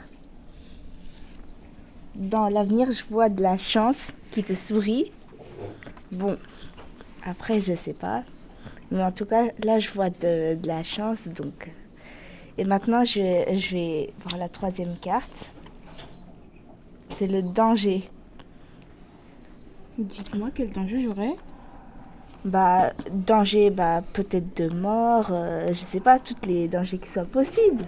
Dans 2.15 2.49
l'avenir, 2.49 2.91
je 2.93 3.05
vois 3.09 3.29
de 3.31 3.43
la 3.43 3.57
chance 3.57 4.09
qui 4.31 4.43
te 4.45 4.55
sourit. 4.55 5.11
Bon, 6.12 6.37
après, 7.25 7.61
je 7.61 7.75
sais 7.75 7.92
pas. 7.94 8.22
Mais 8.90 9.03
en 9.03 9.12
tout 9.12 9.25
cas, 9.25 9.44
là, 9.64 9.79
je 9.79 9.90
vois 9.90 10.11
de, 10.11 10.55
de 10.55 10.66
la 10.68 10.83
chance. 10.83 11.29
Donc. 11.29 11.70
Et 12.59 12.64
maintenant, 12.64 13.05
je, 13.05 13.20
vais- 13.20 13.57
je 13.57 13.75
vais 13.77 14.12
voir 14.27 14.38
la 14.38 14.48
troisième 14.48 14.94
carte. 15.01 15.51
C'est 17.11 17.27
le 17.27 17.42
danger. 17.42 18.09
Dites-moi 19.98 20.51
quel 20.55 20.70
danger 20.70 21.03
j'aurais. 21.03 21.35
Bah, 22.44 22.92
danger, 23.11 23.70
bah, 23.70 24.03
peut-être 24.12 24.57
de 24.57 24.68
mort, 24.68 25.29
euh, 25.31 25.68
je 25.68 25.75
sais 25.79 26.01
pas, 26.01 26.18
tous 26.18 26.35
les 26.46 26.66
dangers 26.68 26.98
qui 26.98 27.09
soient 27.09 27.25
possibles. 27.25 27.85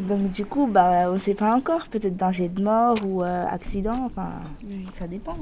Donc, 0.00 0.30
du 0.30 0.44
coup, 0.44 0.66
bah, 0.66 1.10
on 1.10 1.18
sait 1.18 1.34
pas 1.34 1.54
encore, 1.54 1.86
peut-être 1.88 2.16
danger 2.16 2.48
de 2.48 2.62
mort 2.62 2.96
ou 3.04 3.22
euh, 3.22 3.46
accident, 3.48 4.04
enfin, 4.06 4.30
ça 4.92 5.06
dépend. 5.06 5.36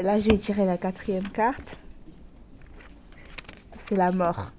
Là, 0.00 0.18
je 0.18 0.30
vais 0.30 0.38
tirer 0.38 0.64
la 0.64 0.78
quatrième 0.78 1.28
carte. 1.28 1.76
C'est 3.76 3.96
la 3.96 4.12
mort. 4.12 4.52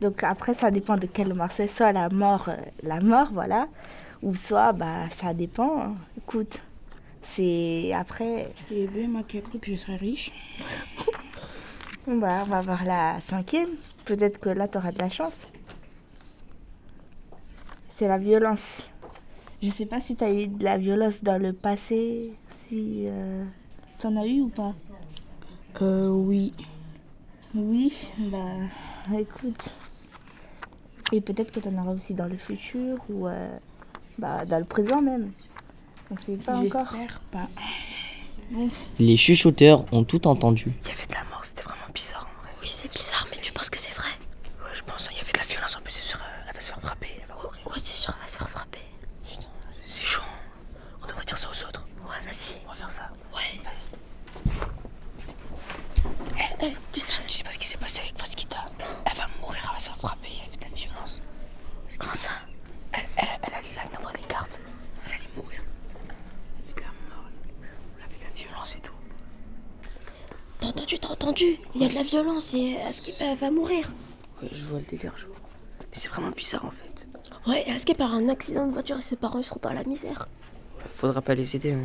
Donc, 0.00 0.22
après, 0.24 0.54
ça 0.54 0.70
dépend 0.70 0.96
de 0.96 1.06
quelle 1.06 1.32
mort 1.32 1.50
c'est. 1.50 1.68
Soit 1.68 1.92
la 1.92 2.08
mort, 2.08 2.48
euh, 2.48 2.56
la 2.82 3.00
mort, 3.00 3.28
voilà. 3.32 3.68
Ou 4.22 4.34
soit, 4.34 4.72
bah, 4.72 5.08
ça 5.10 5.32
dépend. 5.32 5.80
hein. 5.80 5.94
Écoute, 6.18 6.60
c'est 7.22 7.92
après. 7.92 8.52
Et 8.72 8.86
bien, 8.88 9.08
moi 9.08 9.22
qui 9.22 9.38
ai 9.38 9.42
cru 9.42 9.58
que 9.60 9.70
je 9.70 9.76
serais 9.76 9.96
riche. 9.96 10.32
Bon, 12.06 12.18
bah, 12.18 12.42
on 12.44 12.48
va 12.50 12.60
voir 12.62 12.84
la 12.84 13.20
cinquième. 13.20 13.70
Peut-être 14.04 14.40
que 14.40 14.48
là, 14.48 14.66
tu 14.66 14.76
auras 14.78 14.90
de 14.92 14.98
la 14.98 15.08
chance. 15.08 15.46
C'est 17.90 18.08
la 18.08 18.18
violence. 18.18 18.82
Je 19.62 19.68
sais 19.68 19.86
pas 19.86 20.00
si 20.00 20.16
tu 20.16 20.24
as 20.24 20.32
eu 20.32 20.48
de 20.48 20.64
la 20.64 20.76
violence 20.78 21.22
dans 21.22 21.40
le 21.40 21.52
passé, 21.52 22.32
si 22.66 23.04
euh, 23.06 23.44
tu 24.04 24.08
en 24.08 24.16
as 24.16 24.26
eu 24.26 24.40
ou 24.42 24.48
pas? 24.50 24.74
Euh, 25.80 26.08
oui. 26.08 26.52
Oui, 27.54 28.08
bah, 28.18 29.18
écoute. 29.18 29.74
Et 31.12 31.20
peut-être 31.20 31.52
que 31.52 31.60
tu 31.60 31.68
en 31.68 31.78
auras 31.78 31.92
aussi 31.92 32.12
dans 32.12 32.26
le 32.26 32.36
futur 32.36 32.98
ou 33.08 33.28
euh, 33.28 33.56
bah, 34.18 34.44
dans 34.44 34.58
le 34.58 34.64
présent 34.64 35.00
même. 35.00 35.32
On 36.10 36.16
sait 36.18 36.36
pas 36.36 36.56
encore. 36.56 36.86
J'espère 36.92 37.20
pas. 37.30 37.48
Les 38.98 39.16
chuchoteurs 39.16 39.86
ont 39.92 40.04
tout 40.04 40.26
entendu. 40.26 40.72
Il 40.82 40.88
y 40.88 40.90
avait 40.90 41.06
de 41.06 41.14
la 41.14 41.24
mort, 41.30 41.42
c'était 41.42 41.62
vraiment 41.62 41.88
bizarre 41.94 42.28
en 42.30 42.42
vrai. 42.42 42.50
Oui, 42.60 42.68
c'est 42.70 42.92
bizarre, 42.92 43.26
mais 43.30 43.38
tu 43.40 43.52
penses 43.52 43.70
que 43.70 43.78
c'est 43.78 43.94
vrai 43.94 44.10
Ouais, 44.62 44.70
je 44.72 44.82
pense. 44.82 45.08
Il 45.12 45.16
y 45.16 45.20
avait 45.20 45.32
de 45.32 45.38
la 45.38 45.44
violence 45.44 45.76
en 45.76 45.80
plus, 45.80 45.92
c'est 45.92 46.02
sûr, 46.02 46.18
euh, 46.18 46.44
elle 46.48 46.54
va 46.54 46.60
se 46.60 46.68
faire 46.68 46.80
frapper. 46.80 47.08
Elle 47.22 47.28
va 47.28 47.34
mourir. 47.36 47.60
Ouais, 47.66 47.78
c'est 47.78 47.86
sûr, 47.86 48.12
elle 48.14 48.20
va 48.20 48.26
se 48.30 48.36
faire 48.36 48.50
frapper. 48.50 48.80
Putain, 49.24 49.46
c'est 49.86 50.04
chaud. 50.04 50.22
On 51.02 51.06
devrait 51.06 51.24
dire 51.24 51.38
ça 51.38 51.48
aux 51.48 51.64
autres. 51.66 51.86
Ouais, 52.02 52.20
vas-y. 52.26 52.60
On 52.66 52.68
va 52.68 52.74
faire 52.74 52.90
ça. 52.90 53.10
Ouais. 53.34 53.60
Eh, 56.36 56.66
eh, 56.66 56.72
tu 56.92 57.00
c'est 57.00 57.12
tout. 68.80 68.92
T'as 70.60 70.72
entendu, 71.24 71.44
entendu 71.52 71.68
Il 71.74 71.82
y 71.82 71.84
a 71.84 71.88
de 71.88 71.94
la 71.94 72.02
violence 72.02 72.54
et 72.54 72.76
Askip 72.88 73.14
elle 73.20 73.36
va 73.36 73.50
mourir. 73.50 73.90
Ouais, 74.42 74.48
je 74.52 74.64
vois 74.64 74.78
le 74.78 74.84
délire, 74.84 75.12
je 75.16 75.26
vois. 75.26 75.36
Mais 75.80 75.86
c'est 75.94 76.08
vraiment 76.08 76.30
bizarre 76.30 76.64
en 76.64 76.70
fait. 76.70 77.06
Ouais, 77.46 77.64
Askip 77.70 78.00
a 78.00 78.06
un 78.06 78.28
accident 78.28 78.66
de 78.66 78.72
voiture 78.72 78.98
et 78.98 79.02
ses 79.02 79.16
parents 79.16 79.38
ils 79.38 79.44
seront 79.44 79.60
dans 79.62 79.72
la 79.72 79.84
misère. 79.84 80.28
Faudra 80.92 81.20
pas 81.22 81.34
les 81.34 81.56
aider. 81.56 81.72
Hein. 81.72 81.82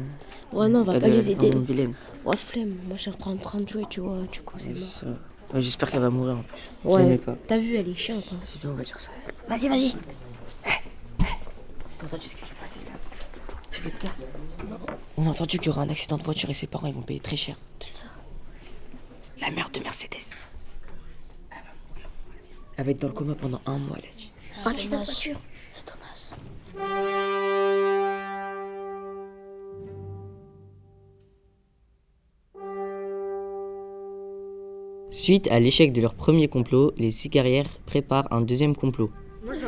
Ouais, 0.54 0.68
non, 0.70 0.80
on 0.80 0.84
va 0.84 1.00
pas 1.00 1.08
est 1.08 1.12
les 1.12 1.32
aider. 1.32 1.52
vilaine. 1.56 1.96
Ouais, 2.26 2.36
flemme. 2.36 2.76
Moi, 2.88 2.96
je 2.98 3.02
suis 3.04 3.12
en 3.12 3.38
train 3.38 3.60
de 3.62 3.68
jouer, 3.70 3.86
tu 3.90 4.02
vois. 4.02 4.18
Du 4.32 4.42
coup, 4.42 4.56
c'est 4.60 4.72
mort. 4.74 5.16
Ouais, 5.54 5.62
J'espère 5.62 5.90
qu'elle 5.90 6.02
va 6.02 6.10
mourir 6.10 6.38
en 6.38 6.44
plus. 6.44 6.70
Ouais. 6.84 7.18
pas. 7.18 7.36
T'as 7.48 7.58
vu, 7.58 7.76
elle 7.76 7.88
est 7.90 7.94
chiante. 7.96 8.34
hein. 8.34 8.60
On 8.66 8.74
va 8.74 8.84
dire 8.84 9.00
ça. 9.00 9.10
Vas-y, 9.48 9.68
vas-y. 9.68 9.94
T'as 11.98 12.06
entendu 12.06 12.28
ce 12.28 12.36
qui 12.36 12.44
s'est 12.46 12.56
passé 12.62 12.80
là? 12.86 12.92
Je 13.72 13.82
vais 13.82 13.90
te 13.90 14.02
dire. 14.02 14.12
On 15.18 15.26
a 15.26 15.30
entendu 15.30 15.58
qu'il 15.58 15.68
y 15.68 15.70
aura 15.70 15.82
un 15.82 15.90
accident 15.90 16.18
de 16.18 16.24
voiture 16.24 16.50
et 16.50 16.54
ses 16.54 16.68
parents 16.68 16.88
ils 16.88 16.94
vont 16.94 17.02
payer 17.02 17.20
très 17.20 17.36
cher. 17.36 17.56
Qui 17.80 17.90
ça 17.90 18.06
La 19.42 19.52
mère 19.52 19.70
de 19.70 19.80
Mercedes. 19.80 20.36
Elle 21.50 21.58
va 21.58 21.72
mourir. 21.90 22.10
Elle 22.78 22.86
va 22.86 22.92
être 22.92 23.00
dans 23.00 23.08
le 23.08 23.14
coma 23.14 23.36
pendant 23.36 23.62
un 23.66 23.78
mois, 23.78 23.98
elle 24.00 24.10
a 24.10 24.14
dit. 24.16 24.32
Voiture. 24.64 25.40
C'est 25.68 25.88
dommage. 25.88 26.30
Suite 35.10 35.48
à 35.50 35.60
l'échec 35.60 35.92
de 35.94 36.02
leur 36.02 36.14
premier 36.14 36.48
complot, 36.48 36.94
les 36.98 37.12
six 37.12 37.30
guerrières 37.30 37.80
préparent 37.86 38.32
un 38.32 38.42
deuxième 38.42 38.76
complot. 38.76 39.12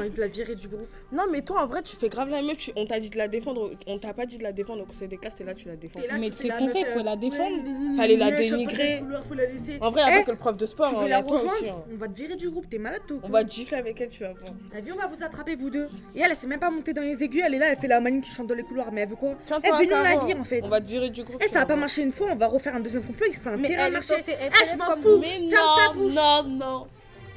Envie 0.02 0.10
de 0.12 0.20
la 0.22 0.28
virer 0.28 0.56
du 0.56 0.68
groupe. 0.68 0.88
Non 1.12 1.24
mais 1.32 1.42
toi 1.42 1.64
en 1.64 1.68
vrai 1.68 1.82
tu 1.82 1.96
fais 1.96 2.10
grave 2.10 2.30
la 2.30 2.42
meuf, 2.42 2.58
tu- 2.58 2.72
on 2.76 2.86
t'a 2.86 3.00
dit 3.00 3.10
de 3.10 3.18
la 3.18 3.28
défendre, 3.28 3.72
on 3.88 4.00
t'a 4.00 4.14
pas 4.14 4.26
dit 4.26 4.38
de 4.38 4.44
la 4.44 4.52
défendre 4.52 4.84
au 4.84 4.86
conseil 4.86 5.08
des 5.08 5.18
classes, 5.18 5.36
t'es 5.36 5.44
là 5.44 5.54
tu 5.54 5.68
la 5.68 5.76
défends. 5.76 6.00
Mais 6.20 6.30
c'est 6.32 6.50
conseil, 6.50 6.86
faut 6.94 7.04
la 7.04 7.16
défendre. 7.16 7.58
Fallait 7.98 8.18
la 8.18 8.32
dénigrer. 8.32 9.02
faut 9.28 9.34
la 9.36 9.46
laisser. 9.46 9.78
En 9.82 9.90
vrai, 9.92 10.02
il 10.06 10.08
y 10.08 10.10
a 10.10 10.14
Eh, 10.16 10.20
pas 10.20 10.26
que 10.26 10.32
le 10.32 10.38
prof 10.38 10.58
de 10.58 10.66
sport. 10.66 10.90
Tu 10.90 10.96
hein, 10.96 11.08
la 11.08 11.20
rejoindre 11.22 11.46
aussi. 11.54 11.66
On 11.94 11.98
va 11.98 12.08
te 12.08 12.16
virer 12.18 12.36
du 12.36 12.50
groupe, 12.50 12.70
t'es 12.70 12.78
malade 12.78 13.02
toi. 13.08 13.18
On 13.24 13.30
va 13.30 13.44
te 13.44 13.52
gifler 13.52 13.78
avec 13.78 14.00
elle, 14.02 14.10
tu 14.10 14.22
vas 14.24 14.34
voir. 14.34 14.54
La 14.74 14.82
vie, 14.82 14.92
on 14.92 14.98
va 14.98 15.08
vous 15.08 15.24
attraper 15.24 15.56
vous 15.56 15.70
deux. 15.70 15.88
Et 16.16 16.22
elle, 16.22 16.32
elle 16.32 16.36
s'est 16.38 16.48
même 16.48 16.60
pas 16.60 16.70
montée 16.72 16.94
dans 16.94 17.02
les 17.02 17.22
aigus, 17.24 17.42
elle 17.46 17.54
est 17.56 17.60
là, 17.60 17.72
elle 17.72 17.78
fait 17.78 17.88
la 17.88 18.00
manie 18.00 18.22
qui 18.22 18.32
chante 18.32 18.48
dans 18.48 18.56
les 18.56 18.64
couloirs. 18.64 18.92
Mais 18.92 19.02
elle 19.02 19.10
veut 19.10 19.16
quoi? 19.16 19.36
Elle 19.64 19.72
veut 19.74 19.86
nous 19.86 19.90
la 20.04 20.14
Caro, 20.14 20.26
vire 20.28 20.38
en 20.40 20.44
fait. 20.44 20.62
On 20.64 20.70
va 20.70 20.80
te 20.82 20.88
virer 20.88 21.10
du 21.10 21.24
groupe. 21.24 21.38
Eh, 21.42 21.46
tu 21.48 21.52
ça 21.54 21.60
va 21.60 21.66
pas 21.66 21.76
marcher 21.76 22.02
une 22.02 22.12
fois, 22.12 22.28
on 22.32 22.36
va 22.36 22.48
refaire 22.48 22.76
un 22.76 22.80
deuxième 22.80 23.04
complot, 23.04 23.28
ça 23.40 23.52
a 23.52 23.58
Mais 23.58 23.66
intérêt 23.68 23.82
à 23.84 23.86
elle 23.88 23.92
est 23.92 23.94
marcher. 23.94 24.16
Eh, 24.28 24.66
je 24.72 24.78
m'en 24.78 25.02
fous. 25.02 25.20
Mais 25.20 25.50
Ferme 25.50 25.52
ta 25.78 25.88
non, 25.88 25.94
bouche. 25.94 26.14
non, 26.14 26.44
non. 26.44 26.88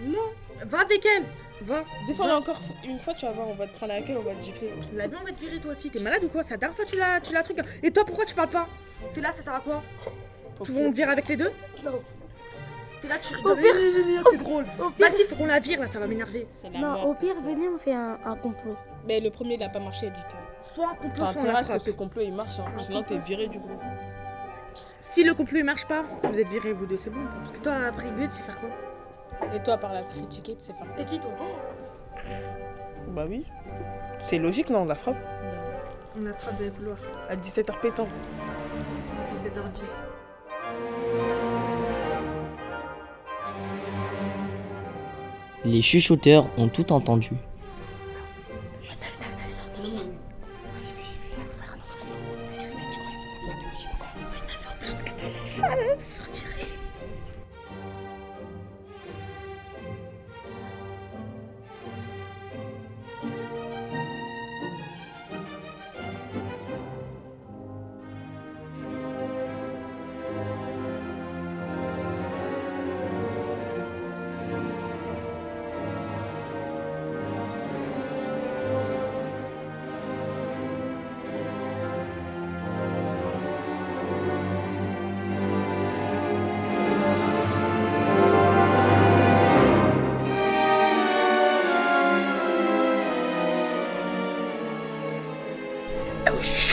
Non. 0.06 0.66
Va 0.66 0.80
avec 0.80 1.04
elle. 1.06 1.24
Va. 1.64 1.84
Défends-la 2.06 2.32
Va. 2.32 2.38
encore 2.38 2.60
une 2.84 2.98
fois, 2.98 3.14
tu 3.14 3.24
vas 3.26 3.32
voir, 3.32 3.48
on 3.48 3.54
va 3.54 3.66
te 3.66 3.74
prendre 3.76 3.92
avec 3.92 4.08
elle, 4.08 4.18
on 4.18 4.22
va 4.22 4.34
te 4.34 4.42
gifler. 4.42 4.72
La 4.94 5.06
vie, 5.06 5.14
on 5.20 5.24
va 5.24 5.32
te 5.32 5.40
virer 5.40 5.58
toi 5.58 5.72
aussi. 5.72 5.90
T'es 5.90 6.00
malade 6.00 6.24
ou 6.24 6.28
quoi 6.28 6.42
C'est 6.42 6.50
la 6.52 6.56
dernière 6.58 6.76
fois 6.76 6.84
que 6.84 6.90
tu 6.90 6.96
la, 6.96 7.20
tu 7.20 7.32
la 7.32 7.42
truc. 7.42 7.58
Et 7.82 7.90
toi, 7.90 8.04
pourquoi 8.04 8.24
tu 8.24 8.34
parles 8.34 8.50
pas? 8.50 8.68
T'es 9.12 9.20
là, 9.20 9.32
ça 9.32 9.42
sert 9.42 9.54
à 9.54 9.60
quoi? 9.60 9.82
Tu 10.62 10.72
veux 10.72 10.86
on 10.86 10.90
te 10.90 10.96
vire 10.96 11.08
avec 11.08 11.28
les 11.28 11.36
deux? 11.36 11.50
T'es 13.00 13.08
là, 13.08 13.16
tu 13.18 13.34
rigoles. 13.34 13.52
Au 13.52 13.56
pire- 13.56 14.24
C'est 14.30 14.38
drôle. 14.38 14.64
Vas-y, 14.98 15.24
faut 15.28 15.36
qu'on 15.36 15.46
la 15.46 15.58
vire 15.60 15.80
là, 15.80 15.88
ça 15.88 15.98
va 15.98 16.06
m'énerver. 16.06 16.46
Non, 16.74 17.02
au 17.04 17.14
pire, 17.14 17.34
venez, 17.40 17.68
on 17.68 17.78
fait 17.78 17.92
un, 17.94 18.18
un 18.24 18.36
complot. 18.36 18.76
Mais 19.06 19.20
le 19.20 19.30
premier, 19.30 19.54
il 19.54 19.62
a 19.62 19.68
pas 19.68 19.80
marché 19.80 20.06
du 20.06 20.16
tout. 20.16 20.74
Soit 20.74 20.90
un 20.90 20.94
complot, 20.94 21.26
soit 21.32 21.42
on 21.42 21.44
la 21.44 21.58
à 21.58 21.62
que 21.64 21.78
ce 21.78 21.90
complot 21.90 22.22
il 22.22 22.32
marche, 22.32 22.58
hein. 22.58 22.64
sinon 22.86 23.02
t'es 23.02 23.18
viré 23.18 23.46
du 23.46 23.58
groupe. 23.58 23.80
Si 24.98 25.22
le 25.22 25.34
complot 25.34 25.58
il 25.58 25.64
marche 25.64 25.86
pas, 25.86 26.02
vous 26.22 26.38
êtes 26.38 26.48
virés 26.48 26.72
vous 26.72 26.86
deux, 26.86 26.96
c'est 26.96 27.10
bon. 27.10 27.20
Parce 27.44 27.52
que 27.52 27.62
toi, 27.62 27.74
après 27.88 28.08
Good, 28.10 28.30
c'est 28.32 28.42
faire 28.42 28.58
quoi? 28.58 28.70
Et 29.52 29.62
toi, 29.62 29.78
par 29.78 29.92
la 29.92 30.02
critiquer, 30.02 30.56
tu 30.56 30.62
sais 30.62 30.72
faire 30.72 30.86
T'es 30.96 31.04
qui 31.04 31.20
toi? 31.20 31.30
Bah 33.08 33.24
oui. 33.28 33.46
C'est 34.24 34.38
logique, 34.38 34.70
non, 34.70 34.80
on 34.80 34.84
la 34.86 34.94
frappe. 34.94 35.16
On 36.18 36.26
attrape 36.26 36.56
dans 36.58 36.64
les 36.64 36.70
couloirs. 36.70 36.96
À 37.28 37.36
17h 37.36 37.80
pétante. 37.80 38.08
17h10. 39.32 40.14
Les 45.64 45.82
chuchoteurs 45.82 46.48
ont 46.58 46.68
tout 46.68 46.92
entendu. 46.92 47.30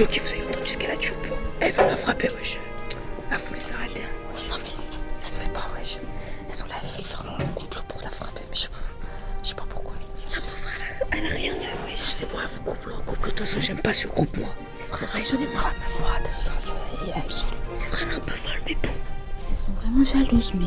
Choqué, 0.01 0.19
vous 0.19 0.33
avez 0.33 0.47
entendu 0.47 0.67
ce 0.67 0.77
qu'elle 0.77 0.91
a 0.91 0.95
dit 0.95 1.09
ou 1.09 1.27
pas 1.27 1.35
Elle 1.59 1.71
va 1.73 1.87
la 1.87 1.95
frapper, 1.95 2.29
wesh. 2.39 2.59
Ah, 3.31 3.37
faut 3.37 3.53
les 3.53 3.71
arrêter. 3.71 4.01
Ouais, 4.01 4.41
non, 4.49 4.55
mais 4.63 4.71
ça 5.13 5.29
se 5.29 5.37
fait 5.37 5.51
pas, 5.51 5.67
wesh. 5.77 5.99
Elles 6.49 6.55
sont 6.55 6.67
là, 6.67 6.75
elles 6.97 7.05
font 7.05 7.23
un 7.39 7.45
complot 7.53 7.81
pour 7.87 8.01
la 8.01 8.09
frapper, 8.09 8.41
mais 8.49 8.55
je 8.55 8.61
sais 8.61 8.67
pas, 8.69 8.77
je 9.43 9.49
sais 9.49 9.55
pas 9.55 9.65
pourquoi. 9.69 9.93
La 10.33 10.41
pauvre, 10.41 10.69
elle 11.11 11.19
a, 11.19 11.25
elle 11.25 11.31
a 11.31 11.35
rien 11.35 11.53
fait, 11.53 11.89
wesh. 11.89 11.99
C'est 11.99 12.29
bon, 12.31 12.37
elle 12.41 12.47
vous 12.49 12.63
complot 12.63 12.95
en 12.95 13.01
complot. 13.01 13.25
De 13.25 13.29
toute 13.29 13.39
façon, 13.39 13.59
j'aime 13.59 13.79
pas 13.79 13.93
ce 13.93 14.07
groupe, 14.07 14.35
moi. 14.37 14.49
C'est 14.73 14.87
vrai, 14.89 15.05
Ça, 15.05 15.19
j'en 15.23 15.39
ai 15.39 15.53
marre, 15.53 15.73
moi. 15.99 16.09
T'as 16.23 16.29
vu 16.31 16.39
ça, 16.39 16.53
ça. 16.57 16.73
C'est 17.73 17.89
vrai, 17.89 17.99
elle 18.03 18.13
est 18.13 18.15
un 18.15 18.19
peu 18.19 18.33
folle, 18.33 18.61
mais 18.65 18.75
bon. 18.75 18.89
Elles 19.51 19.57
sont 19.57 19.71
vraiment 19.73 20.03
jalouses, 20.03 20.53
mais 20.55 20.65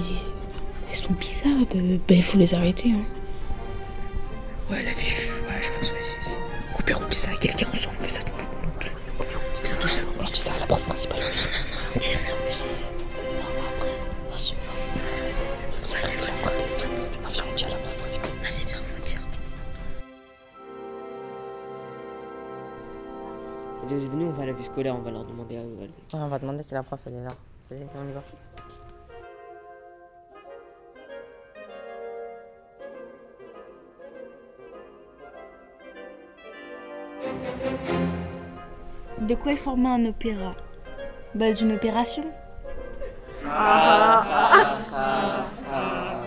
elles 0.91 0.97
sont 0.97 1.13
bizarres. 1.13 1.67
De... 1.75 1.99
Ben, 2.07 2.19
il 2.19 2.23
faut 2.23 2.39
les 2.39 2.55
arrêter. 2.55 2.93
Hein. 2.93 3.03
c'est 26.75 26.79
la 26.79 26.83
prof, 26.83 26.99
elle 27.07 27.15
est 27.15 27.23
là. 27.23 27.29
Vas-y, 27.71 27.87
on 27.95 28.09
y 28.09 28.13
va. 28.13 28.23
De 39.21 39.35
quoi 39.37 39.53
est 39.53 39.57
formé 39.57 39.89
un 39.89 40.05
opéra? 40.07 40.51
Bah 41.37 41.53
d'une 41.53 41.73
opération. 41.73 42.25
Ah, 43.47 44.25
ah, 44.93 45.45
ah, 45.73 46.25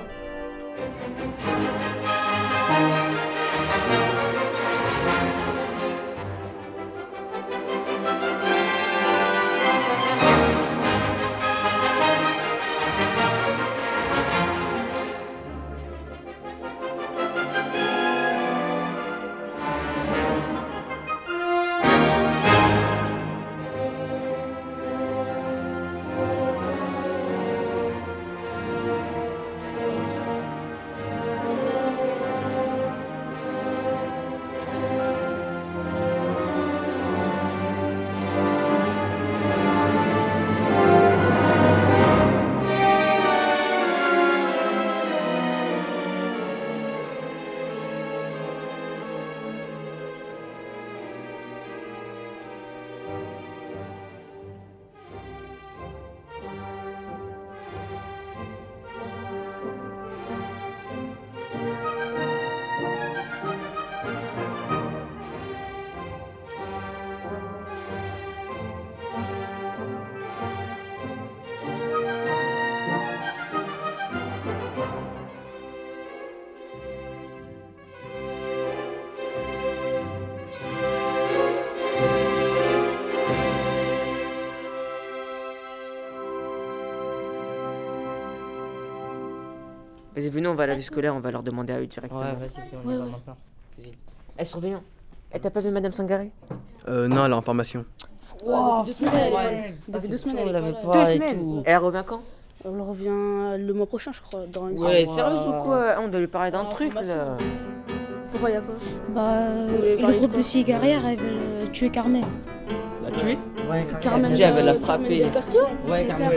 Vas-y, 90.27 90.35
venez, 90.35 90.47
on 90.47 90.55
va 90.55 90.63
à 90.63 90.67
la 90.67 90.75
vie 90.75 90.83
scolaire, 90.83 91.15
on 91.15 91.19
va 91.19 91.31
leur 91.31 91.43
demander 91.43 91.73
à 91.73 91.79
eux 91.79 91.87
directement. 91.87 92.19
Ouais, 92.21 92.33
vas-y, 92.37 92.69
viens, 92.69 92.79
on 92.83 92.89
y 92.89 92.91
Ouais, 92.91 92.97
va 92.97 93.05
ouais. 93.05 93.11
maintenant. 93.11 93.37
Vas-y. 93.77 93.91
Eh, 94.39 94.45
surveillant, 94.45 94.81
eh, 95.33 95.39
t'as 95.39 95.49
pas 95.49 95.61
vu 95.61 95.69
Madame 95.71 95.91
Sangaré? 95.93 96.31
Euh, 96.87 97.07
non, 97.07 97.25
elle 97.25 97.31
est 97.31 97.35
en 97.35 97.41
formation. 97.41 97.85
Wow, 98.45 98.83
depuis 98.85 98.87
deux 98.87 98.93
semaines, 98.93 99.13
elle 99.15 99.31
est 99.31 99.35
ouais. 99.35 99.43
pas- 99.43 99.49
Ah, 99.49 99.71
depuis 99.87 100.01
c'est 100.01 100.07
deux 100.09 100.17
semaines, 100.17 100.37
elle 100.39 100.47
est 100.49 100.53
pas 100.53 100.59
là. 100.59 101.05
Deux 101.05 101.13
semaines. 101.13 101.61
Elle 101.65 101.77
revient 101.77 102.03
quand? 102.05 102.21
Elle 102.65 102.81
revient 102.81 103.57
le 103.65 103.71
mois 103.73 103.85
prochain, 103.85 104.11
je 104.11 104.21
crois. 104.21 104.41
Dans 104.51 104.67
une 104.69 104.79
Ouais, 104.83 105.05
sérieuse 105.05 105.47
ou 105.47 105.63
quoi? 105.63 105.95
On 106.01 106.07
doit 106.09 106.19
lui 106.19 106.27
parler 106.27 106.51
d'un 106.51 106.65
truc 106.65 106.93
là. 106.93 107.37
Pourquoi 108.31 108.49
y 108.51 108.55
a 108.55 108.61
quoi? 108.61 108.75
Bah, 109.15 109.47
voulez 109.77 109.97
le 109.97 110.13
groupe 110.17 110.33
de 110.33 110.41
cigarettes, 110.41 110.99
elles 111.07 111.17
veulent 111.17 111.37
euh, 111.61 111.67
tuer 111.71 111.89
Carmen. 111.89 112.25
La 113.03 113.11
tuer? 113.11 113.37
Ouais, 113.71 113.87
Carmen, 114.01 114.25
elle 114.37 114.53
veut 114.53 114.61
la 114.63 114.71
euh, 114.71 114.73
frapper. 114.75 115.03
Carmen 115.03 115.19
Del 115.19 115.31
Castillo 115.31 115.63
Ouais, 115.63 116.03
17 116.03 116.07
Carmen. 116.07 116.27
heures. 116.27 116.33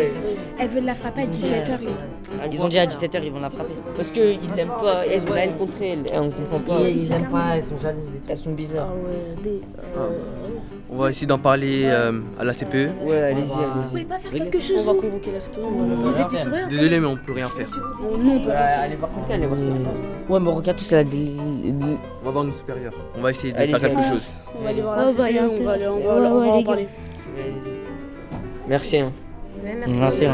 Elle 0.58 0.68
veut 0.68 0.80
la 0.80 0.94
frapper 0.94 1.22
à 1.22 1.26
17h. 1.26 1.78
Ils 2.52 2.62
ont 2.62 2.68
dit 2.68 2.78
à 2.78 2.86
17h, 2.86 3.20
ils 3.24 3.32
vont 3.32 3.40
la 3.40 3.50
frapper. 3.50 3.72
Parce 3.96 4.10
qu'ils 4.10 4.38
l'aiment 4.56 4.68
pas, 4.68 5.04
elles 5.06 5.22
ont 5.28 5.34
la 5.34 5.44
haine 5.44 5.56
contre 5.56 5.82
elle, 5.82 6.06
et 6.06 6.18
on 6.18 6.30
comprend 6.30 6.60
pas. 6.60 6.80
Ils 6.88 7.08
l'aiment 7.08 7.30
pas, 7.30 7.56
elles 7.56 7.62
sont 7.64 7.78
jalouses 7.78 8.14
et 8.16 8.18
tout. 8.18 8.24
Elles 8.28 8.36
sont 8.36 8.52
bizarres. 8.52 8.92
Ah, 9.96 10.00
On 10.90 10.96
va 10.96 11.10
essayer 11.10 11.26
d'en 11.26 11.38
parler 11.38 11.82
euh, 11.84 12.20
à 12.38 12.44
la 12.44 12.54
CPE. 12.54 12.74
Ouais, 13.04 13.18
allez-y, 13.18 13.52
allez-y. 13.52 13.52
Vous 13.74 13.88
pouvez 13.88 14.04
pas 14.04 14.18
faire 14.18 14.32
quelque 14.32 14.60
chose 14.60 14.86
On 14.86 14.94
va 14.94 15.00
convoquer 15.00 15.32
la 15.32 15.40
CPE. 15.40 15.60
Vous 15.60 16.20
êtes 16.20 16.68
Désolé, 16.68 17.00
mais 17.00 17.06
on 17.06 17.16
peut 17.16 17.32
rien 17.32 17.46
faire. 17.46 17.68
Nous, 17.68 18.30
on 18.32 18.40
peut 18.40 18.50
rien 18.50 18.56
allez 18.56 18.96
voir 18.96 19.10
quelqu'un, 19.12 19.34
allez 19.34 19.46
voir 19.46 19.58
quelqu'un. 19.58 19.90
Ouais, 20.28 20.40
mais 20.40 20.50
regarde 20.50 20.78
tous, 20.78 20.92
elle 20.92 20.98
a 20.98 21.04
des. 21.04 21.32
On 22.22 22.24
va 22.24 22.30
voir 22.30 22.44
nos 22.44 22.52
supérieurs. 22.52 22.94
On 23.16 23.22
va 23.22 23.30
essayer 23.30 23.52
de 23.52 23.58
faire 23.58 23.80
quelque 23.80 24.04
chose. 24.04 24.28
On 24.58 24.62
va 24.62 24.68
aller 24.70 24.82
voir 24.82 24.96
la 24.96 25.12
bah, 25.12 25.30
y 25.30 25.38
a 25.38 25.48
CPE, 25.48 25.60
on 25.60 25.64
va 25.64 25.72
aller 25.72 25.86
en 25.86 26.62
parler. 26.62 26.88
Vas-y. 27.36 27.70
Merci. 28.68 28.98
Hein. 28.98 29.12
Merci. 29.98 30.26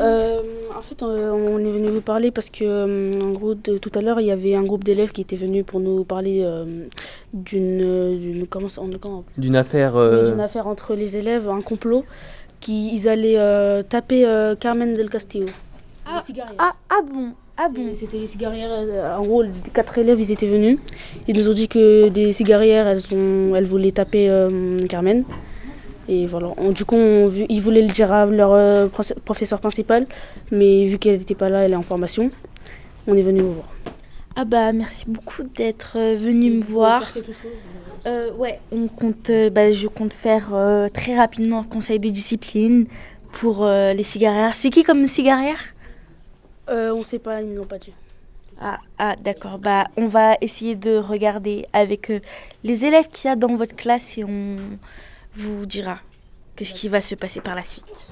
Euh, 0.00 0.38
en 0.78 0.82
fait, 0.82 1.02
euh, 1.02 1.30
on 1.30 1.58
est 1.58 1.70
venu 1.70 1.88
vous 1.88 2.00
parler 2.00 2.30
parce 2.30 2.50
que, 2.50 2.64
euh, 2.64 3.12
en 3.22 3.30
gros, 3.32 3.54
de- 3.54 3.78
tout 3.78 3.90
à 3.94 4.00
l'heure, 4.02 4.20
il 4.20 4.26
y 4.26 4.30
avait 4.30 4.54
un 4.54 4.62
groupe 4.64 4.84
d'élèves 4.84 5.12
qui 5.12 5.20
était 5.22 5.36
venu 5.36 5.64
pour 5.64 5.80
nous 5.80 6.04
parler 6.04 6.40
euh, 6.42 6.64
d'une, 7.32 8.18
d'une, 8.18 8.46
affaire. 9.56 9.96
Euh, 9.96 10.30
d'une 10.30 10.40
affaire 10.40 10.66
entre 10.66 10.94
les 10.94 11.16
élèves, 11.16 11.48
un 11.48 11.60
complot, 11.62 12.04
qui 12.60 12.94
ils 12.94 13.08
allaient 13.08 13.38
euh, 13.38 13.82
taper 13.82 14.26
euh, 14.26 14.54
Carmen 14.56 14.94
del 14.94 15.10
Castillo. 15.10 15.46
Ah, 16.06 16.18
ah, 16.58 16.72
ah 16.90 17.00
bon 17.12 17.32
Ah 17.56 17.68
bon 17.72 17.90
C'était 17.94 18.18
les 18.18 18.26
cigarières. 18.26 18.70
En 19.18 19.24
gros, 19.24 19.42
les 19.42 19.50
quatre 19.72 19.96
élèves, 19.98 20.20
ils 20.20 20.32
étaient 20.32 20.46
venus. 20.48 20.78
Ils 21.28 21.36
nous 21.36 21.48
ont 21.48 21.52
dit 21.52 21.68
que 21.68 22.08
des 22.08 22.32
cigarières, 22.32 22.86
elles, 22.88 23.00
sont, 23.00 23.52
elles 23.54 23.66
voulaient 23.66 23.92
taper 23.92 24.28
euh, 24.28 24.76
Carmen. 24.88 25.24
Et 26.08 26.26
voilà. 26.26 26.52
On- 26.56 26.70
du 26.70 26.84
coup, 26.84 26.96
on 26.96 27.28
ils 27.48 27.60
voulaient 27.60 27.82
le 27.82 27.92
dire 27.92 28.12
à 28.12 28.26
leur 28.26 28.52
euh, 28.52 28.88
prof- 28.88 29.12
professeur 29.24 29.60
principal. 29.60 30.06
Mais 30.50 30.86
vu 30.86 30.98
qu'elle 30.98 31.18
n'était 31.18 31.34
pas 31.34 31.48
là, 31.48 31.60
elle 31.60 31.72
est 31.72 31.76
en 31.76 31.82
formation. 31.82 32.30
On 33.06 33.16
est 33.16 33.22
venu 33.22 33.40
vous 33.40 33.54
voir. 33.54 33.68
Ah 34.34 34.44
bah 34.46 34.72
merci 34.72 35.04
beaucoup 35.06 35.42
d'être 35.42 35.92
euh, 35.96 36.16
venu 36.16 36.50
me 36.52 36.62
voir. 36.62 37.12
Euh, 38.06 38.32
ouais, 38.32 38.60
on 38.72 38.88
compte, 38.88 39.28
euh, 39.28 39.50
bah, 39.50 39.70
je 39.72 39.86
compte 39.88 40.12
faire 40.14 40.50
euh, 40.54 40.88
très 40.88 41.14
rapidement 41.16 41.60
un 41.60 41.64
conseil 41.64 41.98
de 41.98 42.08
discipline 42.08 42.86
pour 43.32 43.64
les 43.66 44.02
cigarières. 44.02 44.54
C'est 44.54 44.70
qui 44.70 44.82
comme 44.84 45.06
cigarière 45.06 45.58
euh, 46.70 46.92
On 46.94 47.02
sait 47.04 47.18
pas, 47.18 47.42
ils 47.42 47.50
ne 47.50 47.56
l'ont 47.56 47.64
pas 47.64 47.78
dit. 47.78 47.92
Ah, 48.60 48.78
ah 48.98 49.16
d'accord, 49.22 49.58
bah 49.58 49.86
on 49.96 50.06
va 50.06 50.36
essayer 50.40 50.76
de 50.76 50.96
regarder 50.96 51.66
avec 51.72 52.10
les 52.64 52.84
élèves 52.86 53.08
qu'il 53.08 53.28
y 53.28 53.32
a 53.32 53.36
dans 53.36 53.54
votre 53.56 53.74
classe 53.74 54.16
et 54.18 54.24
on 54.24 54.56
vous 55.34 55.66
dira. 55.66 56.00
qu'est-ce 56.56 56.74
qui 56.74 56.88
va 56.88 57.00
se 57.00 57.14
passer 57.14 57.40
par 57.40 57.54
la 57.54 57.62
suite. 57.62 58.10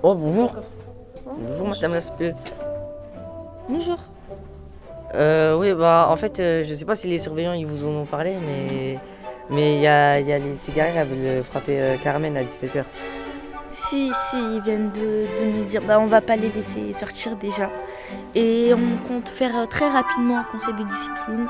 Oh 0.00 0.14
bonjour. 0.14 0.52
Bonjour 1.38 1.68
madame 1.68 1.92
Laspeux. 1.92 2.32
Bonjour. 3.68 3.98
Euh, 5.14 5.56
oui, 5.56 5.74
bah 5.74 6.08
en 6.10 6.16
fait, 6.16 6.40
euh, 6.40 6.64
je 6.66 6.74
sais 6.74 6.84
pas 6.84 6.94
si 6.94 7.06
les 7.06 7.18
surveillants 7.18 7.52
ils 7.52 7.66
vous 7.66 7.84
en 7.84 7.88
ont 7.88 8.04
parlé, 8.06 8.36
mais 8.36 8.98
mais 9.50 9.76
il 9.76 9.80
y 9.80 9.86
a, 9.86 10.20
y 10.20 10.32
a 10.32 10.38
les 10.38 10.56
cigarettes, 10.58 10.94
elles 10.96 11.08
veulent 11.08 11.44
frapper 11.44 11.80
euh, 11.80 11.96
Carmen 12.02 12.36
à 12.36 12.42
17h. 12.42 12.84
Si, 13.70 14.10
si, 14.12 14.36
ils 14.36 14.60
viennent 14.62 14.90
de, 14.92 15.26
de 15.40 15.58
nous 15.58 15.64
dire, 15.64 15.82
bah, 15.82 16.00
on 16.00 16.06
va 16.06 16.20
pas 16.20 16.36
les 16.36 16.48
laisser 16.48 16.92
sortir 16.92 17.36
déjà. 17.36 17.70
Et 18.34 18.72
on 18.74 19.06
compte 19.06 19.28
faire 19.28 19.56
euh, 19.56 19.66
très 19.66 19.88
rapidement 19.88 20.38
un 20.38 20.44
conseil 20.44 20.74
de 20.74 20.84
discipline. 20.84 21.46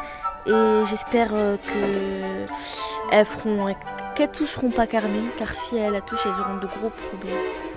Et 0.46 0.84
j'espère 0.86 1.30
euh, 1.32 1.56
que 1.56 2.52
elles 3.12 3.24
feront, 3.24 3.74
qu'elles 4.14 4.30
toucheront 4.30 4.70
pas 4.70 4.86
Carmen, 4.86 5.26
car 5.38 5.54
si 5.54 5.76
elles 5.76 5.92
la 5.92 6.00
touchent, 6.00 6.24
elles 6.24 6.40
auront 6.40 6.56
de 6.56 6.66
gros 6.66 6.90
problèmes. 6.90 7.67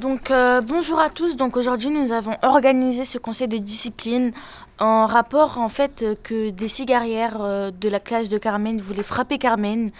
Donc 0.00 0.30
euh, 0.30 0.62
bonjour 0.62 0.98
à 0.98 1.10
tous. 1.10 1.36
Donc 1.36 1.56
aujourd'hui 1.58 1.90
nous 1.90 2.12
avons 2.12 2.34
organisé 2.42 3.04
ce 3.04 3.18
conseil 3.18 3.48
de 3.48 3.58
discipline 3.58 4.32
en 4.78 5.04
rapport 5.04 5.58
en 5.58 5.68
fait 5.68 6.02
euh, 6.02 6.14
que 6.22 6.48
des 6.48 6.68
cigarières 6.68 7.42
euh, 7.42 7.70
de 7.70 7.88
la 7.88 8.00
classe 8.00 8.30
de 8.30 8.38
Carmen 8.38 8.80
voulaient 8.80 9.02
frapper 9.02 9.36
Carmen 9.36 9.90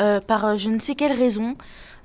euh, 0.00 0.20
par 0.20 0.56
je 0.56 0.70
ne 0.70 0.80
sais 0.80 0.96
quelle 0.96 1.12
raison. 1.12 1.56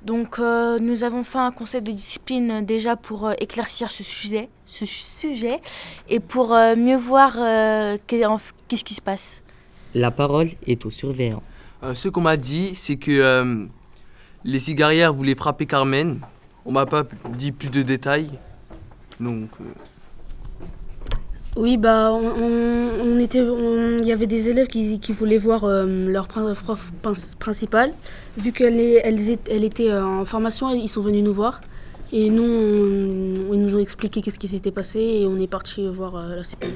Donc 0.02 0.38
euh, 0.38 0.78
nous 0.78 1.02
avons 1.02 1.24
fait 1.24 1.38
un 1.38 1.50
conseil 1.50 1.82
de 1.82 1.90
discipline 1.90 2.64
déjà 2.64 2.94
pour 2.94 3.26
euh, 3.26 3.32
éclaircir 3.40 3.90
ce 3.90 4.04
sujet, 4.04 4.48
ce 4.66 4.86
sujet 4.86 5.60
et 6.08 6.20
pour 6.20 6.54
euh, 6.54 6.76
mieux 6.76 6.96
voir 6.96 7.34
euh, 7.36 7.98
qu'est-ce 8.06 8.84
qui 8.84 8.94
se 8.94 9.02
passe. 9.02 9.42
La 9.94 10.12
parole 10.12 10.50
est 10.68 10.86
au 10.86 10.90
surveillant. 10.90 11.42
Euh, 11.82 11.94
ce 11.94 12.08
qu'on 12.08 12.20
m'a 12.20 12.36
dit, 12.36 12.76
c'est 12.76 12.96
que 12.96 13.10
euh, 13.10 13.66
les 14.44 14.60
cigarières 14.60 15.12
voulaient 15.12 15.34
frapper 15.34 15.66
Carmen. 15.66 16.20
On 16.70 16.72
m'a 16.72 16.86
pas 16.86 17.02
dit 17.36 17.50
plus 17.50 17.68
de 17.68 17.82
détails. 17.82 18.30
Donc, 19.18 19.48
euh, 19.60 19.64
Oui, 21.56 21.76
bah, 21.76 22.12
on, 22.12 23.18
était, 23.18 23.40
on- 23.40 23.96
il 23.98 24.04
y 24.06 24.12
avait 24.12 24.28
des 24.28 24.50
élèves 24.50 24.68
qui, 24.68 25.00
qui 25.00 25.12
voulaient 25.12 25.36
voir 25.36 25.64
euh, 25.64 25.84
leur 26.08 26.28
prof 26.28 26.62
prin- 27.02 27.14
principal. 27.40 27.92
Vu 28.38 28.52
qu'elle 28.52 28.78
elle 28.78 29.64
était 29.64 29.90
euh, 29.90 30.04
en 30.06 30.24
formation, 30.24 30.70
ils 30.70 30.86
sont 30.88 31.00
venus 31.00 31.24
nous 31.24 31.32
voir. 31.34 31.60
Et 32.12 32.30
nous, 32.30 32.44
on- 32.44 33.52
ils 33.52 33.60
nous 33.60 33.74
ont 33.74 33.80
expliqué 33.80 34.22
qu'est-ce 34.22 34.38
qui 34.38 34.46
s'était 34.46 34.70
passé 34.70 35.00
et 35.00 35.26
on 35.26 35.38
est 35.40 35.48
parti 35.48 35.84
voir 35.88 36.14
euh, 36.14 36.36
la 36.36 36.44
CPE. 36.44 36.66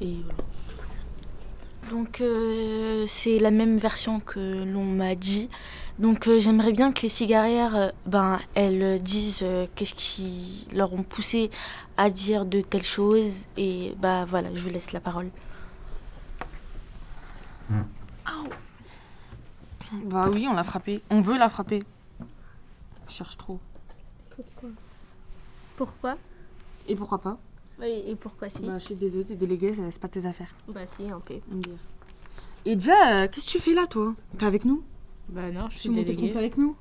Et 0.00 0.16
voilà. 0.24 0.38
Donc 1.90 2.22
euh, 2.22 3.04
c'est 3.06 3.38
la 3.38 3.50
même 3.50 3.76
version 3.76 4.20
que 4.20 4.64
l'on 4.64 4.84
m'a 4.84 5.14
dit. 5.14 5.50
Donc 5.98 6.26
euh, 6.26 6.38
j'aimerais 6.38 6.72
bien 6.72 6.90
que 6.92 7.02
les 7.02 7.08
cigarières, 7.08 7.76
euh, 7.76 7.90
ben, 8.06 8.40
elles 8.54 8.82
euh, 8.82 8.98
disent 8.98 9.42
euh, 9.42 9.66
qu'est-ce 9.74 9.94
qui 9.94 10.66
leur 10.72 10.92
ont 10.92 11.02
poussé 11.02 11.50
à 11.96 12.10
dire 12.10 12.44
de 12.44 12.60
telles 12.60 12.82
choses. 12.82 13.46
Et 13.56 13.94
bah 13.98 14.24
voilà, 14.24 14.54
je 14.54 14.62
vous 14.62 14.70
laisse 14.70 14.92
la 14.92 15.00
parole. 15.00 15.30
Bah 20.04 20.30
oui, 20.32 20.48
on 20.48 20.54
l'a 20.54 20.64
frappé. 20.64 21.02
On 21.10 21.20
veut 21.20 21.36
la 21.36 21.50
frapper. 21.50 21.84
Je 23.08 23.12
cherche 23.12 23.36
trop. 23.36 23.60
Pourquoi? 24.30 24.70
Pourquoi? 25.76 26.16
Et 26.88 26.96
pourquoi 26.96 27.18
pas? 27.18 27.38
Oui, 27.78 28.02
et 28.06 28.16
pourquoi 28.16 28.48
si? 28.48 28.62
Bah 28.62 28.78
je 28.78 28.84
suis 28.86 28.94
désolée, 28.94 29.24
t'es 29.24 29.36
déléguée, 29.36 29.70
c'est 29.90 30.00
pas 30.00 30.08
tes 30.08 30.24
affaires. 30.24 30.54
Bah 30.68 30.86
si, 30.86 31.10
un 31.10 31.20
peu. 31.20 31.34
Et 32.64 32.74
déjà, 32.74 33.18
euh, 33.18 33.28
qu'est-ce 33.28 33.46
que 33.46 33.50
tu 33.50 33.58
fais 33.58 33.74
là, 33.74 33.86
toi? 33.86 34.14
T'es 34.38 34.46
avec 34.46 34.64
nous? 34.64 34.82
Bah 35.28 35.50
non, 35.52 35.68
je 35.70 35.78
suis 35.78 35.82
Tu 35.82 35.90
montais 35.90 36.10
le 36.10 36.16
déléguée. 36.16 36.38
avec 36.38 36.56
nous? 36.56 36.76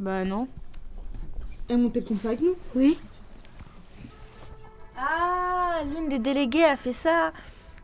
Bah 0.00 0.24
non. 0.24 0.48
Elle 1.68 1.78
montait 1.78 2.00
le 2.00 2.06
complot 2.06 2.28
avec 2.30 2.40
nous? 2.40 2.54
Oui. 2.74 2.98
Ah, 4.96 5.80
l'une 5.84 6.08
des 6.08 6.18
déléguées 6.18 6.64
a 6.64 6.76
fait 6.76 6.92
ça. 6.92 7.32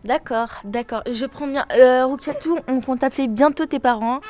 D'accord, 0.05 0.49
d'accord. 0.65 1.03
Je 1.11 1.27
prends 1.27 1.47
bien. 1.47 1.65
Euh, 1.73 2.05
on 2.69 2.81
compte 2.81 3.03
appeler 3.05 3.29
bientôt 3.29 3.67
tes 3.67 3.79
parents. 3.79 4.21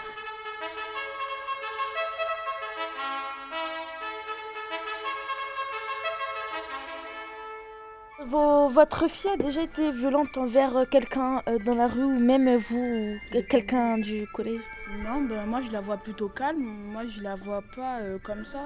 Vos- 8.35 8.67
votre 8.69 9.07
fille 9.07 9.31
a 9.31 9.37
déjà 9.37 9.63
été 9.63 9.93
violente 9.93 10.37
envers 10.37 10.77
euh, 10.77 10.85
quelqu'un 10.91 11.41
euh, 11.47 11.61
dans 11.61 11.77
la 11.77 11.87
rue 11.87 12.03
ou 12.03 12.19
même 12.19 12.57
vous, 12.57 12.85
ou 12.85 13.43
quelqu'un 13.49 13.97
du 13.99 14.27
collège? 14.35 14.61
Non, 15.05 15.21
ben 15.23 15.47
moi 15.47 15.61
je 15.61 15.71
la 15.71 15.81
vois 15.81 15.99
plutôt 15.99 16.29
calme. 16.29 16.65
Moi 16.95 17.07
je 17.07 17.23
la 17.23 17.37
vois 17.37 17.63
pas 17.77 18.01
euh, 18.01 18.19
comme 18.21 18.45
ça. 18.45 18.63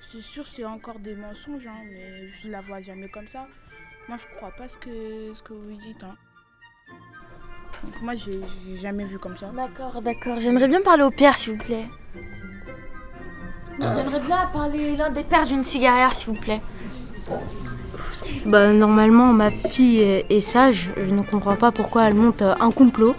C'est 0.00 0.20
sûr, 0.20 0.44
c'est 0.44 0.64
encore 0.64 0.98
des 0.98 1.14
mensonges, 1.14 1.68
hein, 1.68 1.82
mais 1.92 2.26
je 2.26 2.50
la 2.50 2.60
vois 2.62 2.80
jamais 2.80 3.08
comme 3.08 3.28
ça. 3.28 3.46
Moi 4.08 4.16
je 4.18 4.26
crois 4.36 4.50
pas 4.58 4.66
ce 4.66 4.76
que, 4.76 5.32
ce 5.32 5.40
que 5.40 5.52
vous 5.52 5.76
dites. 5.86 6.02
Hein. 6.02 6.16
Donc 7.84 8.02
moi 8.02 8.16
j'ai 8.16 8.40
jamais 8.74 9.04
vu 9.04 9.20
comme 9.20 9.36
ça. 9.36 9.52
D'accord, 9.54 10.02
d'accord. 10.02 10.40
J'aimerais 10.40 10.66
bien 10.66 10.82
parler 10.82 11.04
au 11.04 11.12
père, 11.12 11.38
s'il 11.38 11.52
vous 11.52 11.64
plaît. 11.64 11.86
J'aimerais 13.78 14.20
bien 14.20 14.46
parler 14.52 14.96
l'un 14.96 15.10
des 15.10 15.22
pères 15.22 15.46
d'une 15.46 15.62
cigarière, 15.62 16.12
s'il 16.12 16.34
vous 16.34 16.40
plaît. 16.40 16.60
Bah, 18.44 18.72
normalement, 18.72 19.32
ma 19.32 19.50
fille 19.50 20.00
est, 20.00 20.40
sage. 20.40 20.90
Je 20.96 21.10
ne 21.10 21.22
comprends 21.22 21.56
pas 21.56 21.72
pourquoi 21.72 22.04
elle 22.04 22.14
monte 22.14 22.42
euh, 22.42 22.54
un 22.60 22.70
complot. 22.70 23.14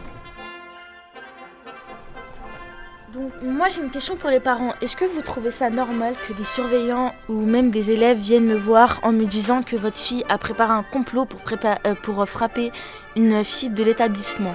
Donc, 3.13 3.31
moi 3.41 3.67
j'ai 3.67 3.81
une 3.81 3.89
question 3.89 4.15
pour 4.15 4.29
les 4.29 4.39
parents. 4.39 4.73
Est-ce 4.81 4.95
que 4.95 5.05
vous 5.05 5.21
trouvez 5.21 5.51
ça 5.51 5.69
normal 5.69 6.13
que 6.27 6.33
des 6.33 6.45
surveillants 6.45 7.13
ou 7.27 7.41
même 7.41 7.71
des 7.71 7.91
élèves 7.91 8.19
viennent 8.19 8.45
me 8.45 8.55
voir 8.55 8.99
en 9.01 9.11
me 9.11 9.25
disant 9.25 9.63
que 9.63 9.75
votre 9.75 9.97
fille 9.97 10.23
a 10.29 10.37
préparé 10.37 10.71
un 10.71 10.83
complot 10.83 11.25
pour, 11.25 11.39
prépa- 11.39 11.79
euh, 11.87 11.95
pour 11.95 12.21
euh, 12.21 12.25
frapper 12.25 12.71
une 13.15 13.43
fille 13.43 13.71
de 13.71 13.83
l'établissement? 13.83 14.53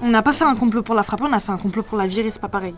On 0.00 0.08
n'a 0.08 0.22
pas 0.22 0.32
fait 0.32 0.44
un 0.44 0.54
complot 0.54 0.82
pour 0.82 0.94
la 0.94 1.02
frapper, 1.02 1.24
on 1.28 1.32
a 1.32 1.40
fait 1.40 1.52
un 1.52 1.58
complot 1.58 1.82
pour 1.82 1.98
la 1.98 2.06
virer, 2.06 2.30
c'est 2.30 2.40
pas 2.40 2.48
pareil. 2.48 2.74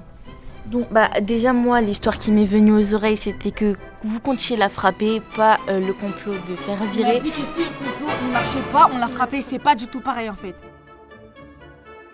Donc, 0.67 0.91
bah, 0.91 1.09
déjà, 1.21 1.53
moi, 1.53 1.81
l'histoire 1.81 2.19
qui 2.19 2.33
m'est 2.33 2.45
venue 2.45 2.73
aux 2.73 2.95
oreilles, 2.95 3.17
c'était 3.17 3.51
que 3.51 3.77
vous 4.03 4.21
comptiez 4.21 4.57
la 4.57 4.69
frapper, 4.69 5.21
pas 5.37 5.59
euh, 5.69 5.81
le 5.81 5.93
complot 5.93 6.35
de 6.49 6.57
faire 6.57 6.77
On 6.81 6.85
a 6.85 6.91
virer. 6.91 7.21
dit 7.21 7.31
que 7.31 7.43
si 7.51 7.61
le 7.61 7.67
complot 7.67 8.09
il 8.23 8.33
marchait 8.33 8.73
pas, 8.73 8.91
on 8.93 8.99
l'a 8.99 9.09
frappé, 9.09 9.43
c'est 9.43 9.59
pas 9.59 9.75
du 9.75 9.87
tout 9.89 10.01
pareil 10.01 10.29
en 10.31 10.35
fait. 10.35 10.55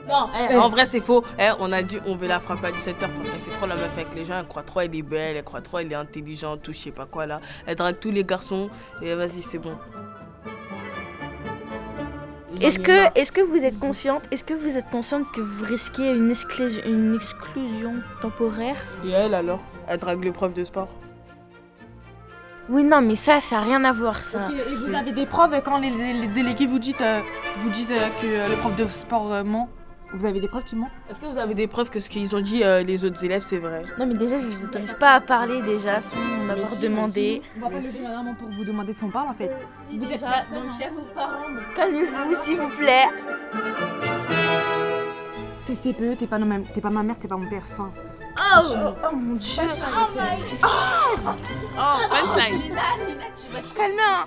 Non, 0.09 0.29
eh, 0.39 0.53
Eh. 0.53 0.57
en 0.57 0.69
vrai 0.69 0.87
c'est 0.87 1.01
faux. 1.01 1.25
Eh, 1.39 1.49
on 1.59 1.73
a 1.73 1.83
dit 1.83 1.99
on 2.07 2.17
veut 2.17 2.29
la 2.29 2.39
frapper 2.41 2.69
à 2.69 2.71
17h 2.71 3.09
parce 3.09 3.29
qu'elle 3.29 3.41
fait 3.41 3.51
trop 3.57 3.67
la 3.67 3.75
meuf 3.75 3.91
avec 3.95 4.15
les 4.15 4.25
gens. 4.25 4.39
Elle 4.39 4.47
croit 4.47 4.63
trop 4.63 4.81
elle 4.81 4.95
est 4.95 5.03
belle, 5.03 5.37
elle 5.37 5.43
croit 5.45 5.61
trop 5.63 5.79
elle 5.79 5.91
est 5.91 5.97
intelligente 5.97 6.67
ou 6.69 6.73
je 6.73 6.79
sais 6.79 6.91
pas 6.93 7.07
quoi 7.07 7.27
là. 7.27 7.41
Elle 7.67 7.75
drague 7.77 7.99
tous 7.99 8.11
les 8.13 8.25
garçons 8.25 8.71
et 9.03 9.15
vas-y 9.15 9.43
c'est 9.43 9.59
bon. 9.59 9.75
Est-ce 12.61 12.79
que, 12.79 13.19
est 13.19 13.31
que 13.31 13.41
vous 13.43 13.65
êtes 13.67 13.79
consciente 13.79 14.23
Est-ce 14.31 14.43
que 14.45 14.55
vous 14.55 14.79
êtes 14.79 14.89
consciente 14.91 15.25
que 15.35 15.41
vous 15.43 15.65
risquez 15.65 16.09
une, 16.11 16.31
exclus- 16.31 16.81
une 16.87 17.15
exclusion 17.15 17.95
temporaire? 18.23 18.77
Et 19.05 19.11
elle 19.11 19.35
alors? 19.35 19.61
Elle 19.89 19.99
drague 19.99 20.25
le 20.25 20.33
prof 20.33 20.55
de 20.55 20.65
sport. 20.65 20.89
Oui, 22.69 22.83
non, 22.83 23.01
mais 23.01 23.15
ça, 23.15 23.39
ça 23.41 23.57
n'a 23.57 23.63
rien 23.63 23.85
à 23.85 23.93
voir, 23.93 24.23
ça. 24.25 24.49
Et 24.51 24.75
vous 24.75 24.95
avez 24.95 25.13
des 25.13 25.27
preuves 25.27 25.61
quand 25.65 25.79
les, 25.79 25.91
les- 25.91 26.13
les 26.15 26.27
délégués 26.27 26.67
vous, 26.67 26.79
dites, 26.81 27.01
euh, 27.01 27.21
vous 27.59 27.71
disent 27.71 27.93
euh, 27.93 28.09
que 28.21 28.27
euh, 28.27 28.49
le 28.49 28.57
prof 28.57 28.75
de 28.75 28.87
sport 28.89 29.33
euh, 29.33 29.45
ment? 29.45 29.69
Vous 30.15 30.25
avez 30.25 30.41
des 30.41 30.49
preuves 30.49 30.65
qui 30.65 30.77
mentent? 30.77 30.91
Est-ce 31.11 31.19
que 31.21 31.27
vous 31.27 31.39
avez 31.39 31.55
des 31.55 31.67
preuves 31.67 31.91
que 31.91 32.01
ce 32.01 32.09
qu'ils 32.09 32.35
ont 32.35 32.41
dit 32.41 32.63
euh, 32.65 32.83
les 32.83 33.05
autres 33.05 33.23
élèves, 33.25 33.43
c'est 33.43 33.59
vrai? 33.59 33.83
Non, 33.99 34.07
mais 34.07 34.15
déjà, 34.15 34.41
je 34.41 34.47
vous 34.47 34.65
autorise 34.65 34.95
pas 34.95 35.13
à 35.15 35.21
parler, 35.21 35.61
déjà, 35.63 36.01
sans 36.01 36.17
m'avoir 36.47 36.77
demandé. 36.77 37.43
On 37.57 37.61
va 37.61 37.71
pas 37.71 37.77
lever 37.81 38.01
madame 38.03 38.35
pour 38.37 38.49
vous 38.49 38.65
demander 38.65 38.95
si 38.95 39.05
on 39.05 39.11
parle 39.11 39.29
en 39.29 39.35
fait. 39.35 39.51
vous 39.91 40.05
êtes 40.05 40.11
déjà, 40.13 40.27
personne, 40.27 40.63
donc, 40.65 40.67
hein. 40.73 40.77
chers 40.79 40.93
vos 40.93 41.03
parents, 41.15 41.43
calmez-vous, 41.75 42.35
s'il 42.43 42.57
vous 42.59 42.69
plaît. 42.79 43.07
T'es 45.67 45.75
CPE, 45.75 46.17
t'es 46.19 46.27
pas, 46.27 46.39
pas 46.39 46.91
ma 46.91 47.03
mère, 47.03 47.19
t'es 47.19 47.29
pas 47.29 47.37
mon 47.37 47.49
père. 47.49 47.65
Fin. 47.67 47.91
Oh, 48.39 48.95
oh 49.03 49.13
mon 49.17 49.37
dieu. 49.37 49.63
Oh 49.63 50.09
my 50.15 50.39
Oh, 50.63 51.99
punchline. 52.11 52.61
Lina, 52.61 52.83
Lina, 53.07 53.25
tu 53.35 53.49
vas 53.53 53.63
te 53.63 53.75
calmer. 53.75 54.03
hein. 54.03 54.27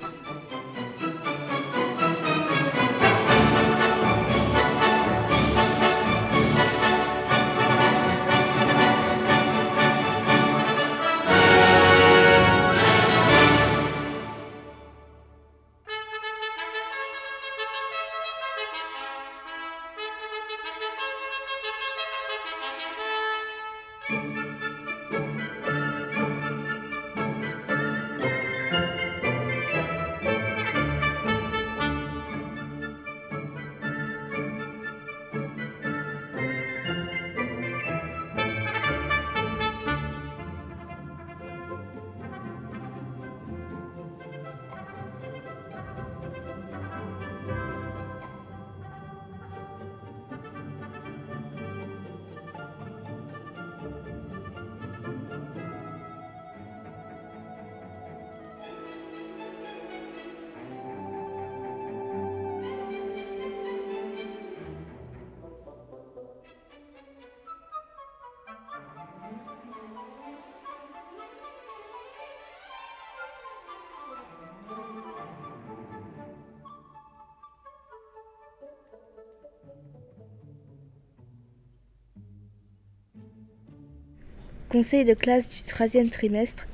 Conseil 84.79 85.03
de 85.03 85.13
classe 85.13 85.49
du 85.49 85.61
troisième 85.69 86.07
trimestre. 86.07 86.65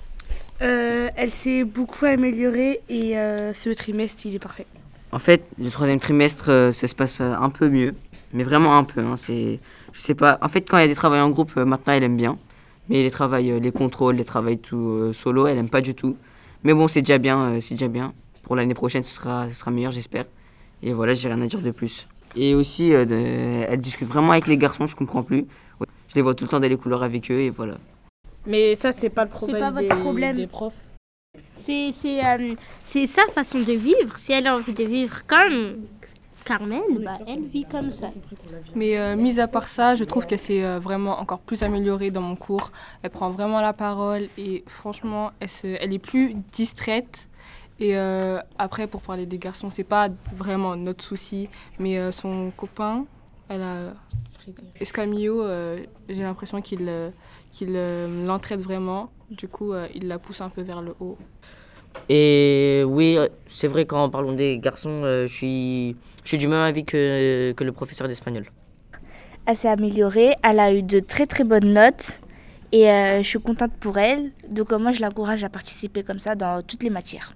Euh, 0.62 1.10
elle 1.16 1.32
s'est 1.32 1.64
beaucoup 1.64 2.06
améliorée 2.06 2.80
et 2.88 3.18
euh, 3.18 3.52
ce 3.52 3.72
trimestre, 3.72 4.28
il 4.28 4.36
est 4.36 4.40
parfait. 4.40 4.68
En 5.12 5.18
fait, 5.18 5.44
le 5.58 5.72
troisième 5.72 6.00
trimestre, 6.00 6.50
euh, 6.50 6.72
ça 6.72 6.88
se 6.88 6.94
passe 6.94 7.20
un 7.20 7.50
peu 7.50 7.68
mieux, 7.68 7.96
mais 8.32 8.44
vraiment 8.44 8.78
un 8.78 8.84
peu. 8.84 9.02
hein, 9.02 9.18
c'est, 9.18 9.60
je 9.92 10.00
sais 10.00 10.14
pas. 10.14 10.38
En 10.44 10.50
fait, 10.50 10.70
quand 10.70 10.78
il 10.78 10.82
y 10.82 10.84
a 10.84 10.88
des 10.88 10.94
travaux 10.94 11.16
en 11.16 11.32
groupe, 11.32 11.56
maintenant, 11.56 11.94
elle 11.94 12.04
aime 12.04 12.16
bien. 12.16 12.38
Mais 12.90 13.02
les 13.02 13.10
travails, 13.10 13.60
les 13.60 13.72
contrôles, 13.72 14.18
les 14.18 14.24
travails 14.24 14.60
tout 14.60 14.78
euh, 14.78 15.12
solo, 15.12 15.48
elle 15.48 15.58
aime 15.58 15.70
pas 15.70 15.82
du 15.82 15.96
tout. 15.96 16.16
Mais 16.64 16.76
bon, 16.76 16.88
c'est 16.88 17.02
déjà 17.02 17.18
bien, 17.18 17.40
euh, 17.40 17.60
c'est 17.60 17.74
déjà 17.74 17.88
bien. 17.88 18.14
Pour 18.44 18.56
l'année 18.56 18.76
prochaine, 18.76 19.04
ce 19.04 19.16
sera, 19.16 19.50
ce 19.50 19.56
sera 19.56 19.72
meilleur, 19.72 19.92
j'espère. 19.92 20.26
Et 20.84 20.94
voilà, 20.94 21.14
j'ai 21.16 21.28
rien 21.28 21.42
à 21.42 21.48
dire 21.48 21.60
de 21.60 21.72
plus. 21.72 22.08
Et 22.36 22.54
aussi, 22.54 22.94
euh, 22.94 23.66
elle 23.68 23.80
discute 23.80 24.08
vraiment 24.08 24.34
avec 24.34 24.46
les 24.46 24.60
garçons, 24.60 24.86
je 24.86 24.96
comprends 24.96 25.24
plus. 25.24 25.48
Je 26.08 26.16
les 26.16 26.22
vois 26.22 26.36
tout 26.36 26.44
le 26.44 26.50
temps 26.50 26.60
dans 26.60 26.70
les 26.70 26.78
couleurs 26.78 27.02
avec 27.02 27.32
eux, 27.32 27.40
et 27.40 27.50
voilà. 27.50 27.78
Mais 28.48 28.76
ça, 28.76 28.92
c'est 28.92 29.10
pas 29.10 29.24
le 29.26 29.30
problème, 29.32 29.60
pas 29.60 29.72
votre 29.72 29.96
des, 29.96 30.02
problème. 30.02 30.36
des 30.36 30.48
profs. 30.48 30.74
C'est 31.56 31.92
c'est, 31.92 32.24
euh, 32.26 32.54
c'est 32.84 33.08
sa 33.08 33.26
façon 33.28 33.60
de 33.60 33.74
vivre. 33.74 34.18
Si 34.18 34.32
elle 34.32 34.48
a 34.48 34.56
envie 34.56 34.74
de 34.74 34.84
vivre 34.84 35.26
comme 35.26 35.86
Carmen, 36.46 36.82
bah, 37.04 37.18
elle 37.28 37.44
vit 37.44 37.66
comme 37.66 37.92
ça. 37.92 38.10
Mais 38.76 38.98
euh, 38.98 39.16
mis 39.16 39.40
à 39.40 39.48
part 39.48 39.68
ça, 39.68 39.96
je 39.96 40.04
trouve 40.04 40.26
qu'elle 40.28 40.40
s'est 40.40 40.64
euh, 40.64 40.80
vraiment 40.80 41.20
encore 41.20 41.40
plus 41.40 41.64
améliorée 41.64 42.12
dans 42.12 42.22
mon 42.22 42.36
cours. 42.36 42.72
Elle 43.02 43.10
prend 43.10 43.32
vraiment 43.32 43.62
la 43.62 43.74
parole 43.74 44.28
et 44.38 44.64
franchement, 44.68 45.32
elle, 45.40 45.50
se- 45.50 45.78
elle 45.82 45.92
est 45.94 46.00
plus 46.00 46.36
distraite. 46.54 47.28
Et 47.80 47.98
euh, 47.98 48.40
après, 48.58 48.88
pour 48.88 49.02
parler 49.02 49.26
des 49.26 49.38
garçons, 49.40 49.70
c'est 49.70 49.84
pas 49.84 50.08
vraiment 50.38 50.76
notre 50.78 51.04
souci, 51.04 51.50
mais 51.80 51.98
euh, 51.98 52.12
son 52.12 52.52
copain, 52.56 53.06
elle 53.50 53.62
a 53.64 53.94
Escamillo, 54.80 55.42
euh, 55.42 55.80
j'ai 56.08 56.22
l'impression 56.22 56.62
qu'il 56.62 56.86
euh, 56.88 57.10
qu'il 57.56 57.74
euh, 57.76 58.26
l'entraide 58.26 58.62
vraiment. 58.62 59.10
Du 59.30 59.48
coup, 59.48 59.74
euh, 59.74 59.88
il 59.96 60.08
la 60.08 60.20
pousse 60.20 60.42
un 60.42 60.50
peu 60.50 60.62
vers 60.62 60.82
le 60.82 60.94
haut. 61.00 61.18
Et 62.10 62.84
oui, 62.86 63.18
euh, 63.18 63.28
c'est 63.48 63.68
vrai, 63.68 63.86
quand 63.86 64.10
parlons 64.10 64.34
des 64.34 64.60
garçons, 64.60 65.02
euh, 65.04 65.28
je 65.28 65.34
suis, 65.34 65.96
je 66.24 66.28
suis 66.30 66.38
du 66.38 66.48
même 66.48 66.60
avis 66.60 66.84
que, 66.86 67.54
que 67.54 67.64
le 67.64 67.72
professeur 67.72 68.08
d'espagnol. 68.08 68.46
Elle 69.46 69.56
s'est 69.56 69.70
améliorée, 69.70 70.36
elle 70.44 70.60
a 70.60 70.74
eu 70.74 70.84
de 70.84 71.00
très 71.00 71.28
très 71.28 71.44
bonnes 71.44 71.72
notes 71.74 72.20
et 72.72 72.90
euh, 72.90 73.22
je 73.24 73.28
suis 73.28 73.40
contente 73.40 73.72
pour 73.80 73.98
elle. 73.98 74.32
Donc 74.50 74.74
euh, 74.74 74.80
moi 74.80 74.92
je 74.92 75.02
l'encourage 75.02 75.44
à 75.44 75.50
participer 75.50 76.04
comme 76.04 76.20
ça 76.20 76.36
dans 76.36 76.62
toutes 76.62 76.84
les 76.84 76.90
matières. 76.90 77.36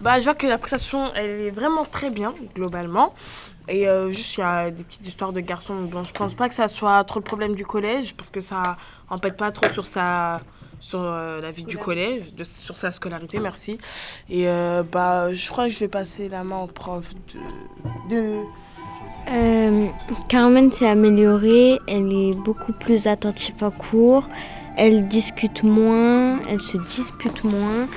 Bah, 0.00 0.18
je 0.18 0.24
vois 0.24 0.34
que 0.34 0.46
la 0.46 0.58
prestation, 0.58 1.12
elle 1.14 1.40
est 1.42 1.50
vraiment 1.50 1.84
très 1.84 2.10
bien, 2.10 2.34
globalement. 2.54 3.14
Et 3.68 3.88
euh, 3.88 4.12
juste, 4.12 4.36
il 4.36 4.40
y 4.40 4.44
a 4.44 4.70
des 4.70 4.84
petites 4.84 5.06
histoires 5.06 5.32
de 5.32 5.40
garçons 5.40 5.74
dont 5.90 6.04
je 6.04 6.12
pense 6.12 6.34
pas 6.34 6.48
que 6.48 6.54
ça 6.54 6.68
soit 6.68 7.02
trop 7.04 7.18
le 7.18 7.24
problème 7.24 7.54
du 7.54 7.64
collège, 7.64 8.14
parce 8.14 8.28
que 8.28 8.40
ça 8.40 8.76
empête 9.08 9.36
pas 9.36 9.50
trop 9.52 9.70
sur 9.70 9.86
sa 9.86 10.40
sur 10.80 11.00
euh, 11.00 11.40
la 11.40 11.50
vie 11.50 11.62
du 11.62 11.78
collège, 11.78 12.34
de- 12.34 12.44
sur 12.44 12.76
sa 12.76 12.92
scolarité, 12.92 13.38
merci. 13.38 13.78
Et 14.28 14.46
euh, 14.48 14.82
bah, 14.82 15.32
je 15.32 15.48
crois 15.48 15.68
que 15.68 15.72
je 15.72 15.78
vais 15.78 15.88
passer 15.88 16.28
la 16.28 16.44
main 16.44 16.58
au 16.58 16.66
prof 16.66 17.14
de... 18.10 18.14
de... 18.14 18.36
Euh, 19.32 19.86
Carmen 20.28 20.70
s'est 20.70 20.86
améliorée, 20.86 21.80
elle 21.88 22.12
est 22.12 22.34
beaucoup 22.34 22.74
plus 22.74 23.06
attentive 23.06 23.64
en 23.64 23.70
cours, 23.70 24.28
elle 24.76 25.08
discute 25.08 25.62
moins, 25.62 26.38
elle 26.50 26.60
se 26.60 26.76
dispute 26.76 27.42
moins 27.44 27.88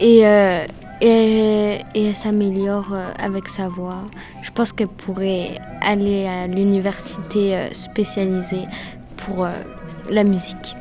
et, 0.00 0.26
euh, 0.26 0.66
et, 1.00 1.78
elle 1.94 2.16
s'améliore 2.16 2.88
euh, 2.92 3.12
avec 3.18 3.48
sa 3.48 3.68
voix. 3.68 4.02
Je 4.42 4.50
pense 4.50 4.72
qu'elle 4.72 4.88
pourrait 4.88 5.58
aller 5.82 6.26
à 6.26 6.46
l'université 6.46 7.56
euh, 7.56 7.68
spécialisée 7.72 8.64
pour 9.16 9.44
euh, 9.44 9.50
la 10.10 10.24
musique. 10.24 10.74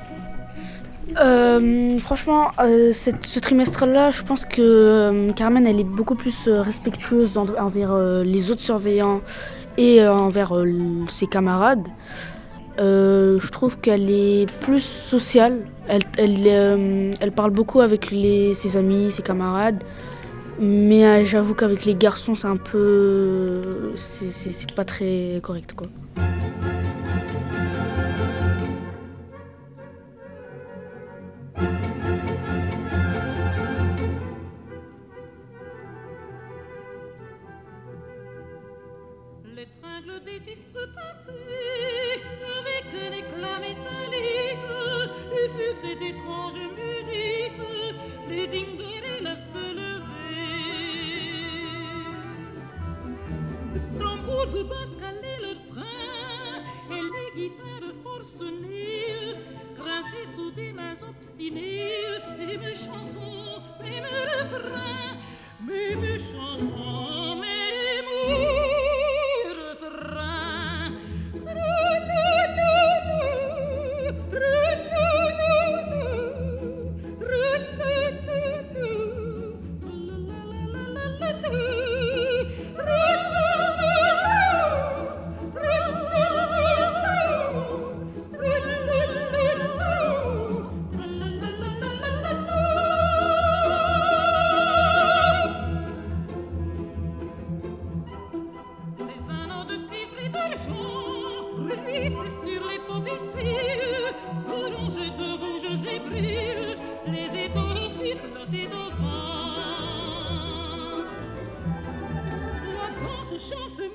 Franchement, 2.00 2.52
ce 2.60 3.40
trimestre-là, 3.40 4.12
je 4.12 4.22
pense 4.24 4.44
que 4.44 5.32
Carmen, 5.34 5.66
elle 5.66 5.80
est 5.80 5.84
beaucoup 5.86 6.16
plus 6.16 6.48
respectueuse 6.48 7.38
en- 7.38 7.46
envers 7.58 7.96
les 8.24 8.52
autres 8.52 8.60
surveillants 8.62 9.22
et 9.78 10.06
envers 10.06 10.52
ses 11.08 11.28
camarades. 11.28 11.88
Euh, 12.80 13.40
je 13.42 13.52
trouve 13.52 13.80
qu'elle 13.80 14.10
est 14.10 14.52
plus 14.60 14.84
sociale. 14.84 15.62
Elle, 15.88 16.04
elle, 16.18 16.38
euh, 16.46 17.12
elle 17.20 17.32
parle 17.32 17.52
beaucoup 17.52 17.82
avec 17.82 18.12
les, 18.12 18.54
ses 18.54 18.78
amis, 18.78 19.12
ses 19.12 19.24
camarades. 19.24 19.84
Mais 20.60 21.06
euh, 21.06 21.26
j'avoue 21.26 21.54
qu'avec 21.54 21.86
les 21.86 21.96
garçons, 21.96 22.36
c'est 22.36 22.48
un 22.48 22.58
peu. 22.58 23.92
C'est 23.96 24.74
pas 24.74 24.86
très 24.86 25.40
correct, 25.42 25.74
quoi. 25.74 25.88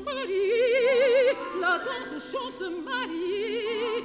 Marie, 0.05 1.34
la 1.61 1.78
danse 1.78 2.32
chante 2.32 2.53
se 2.53 2.64
marie. 2.64 4.05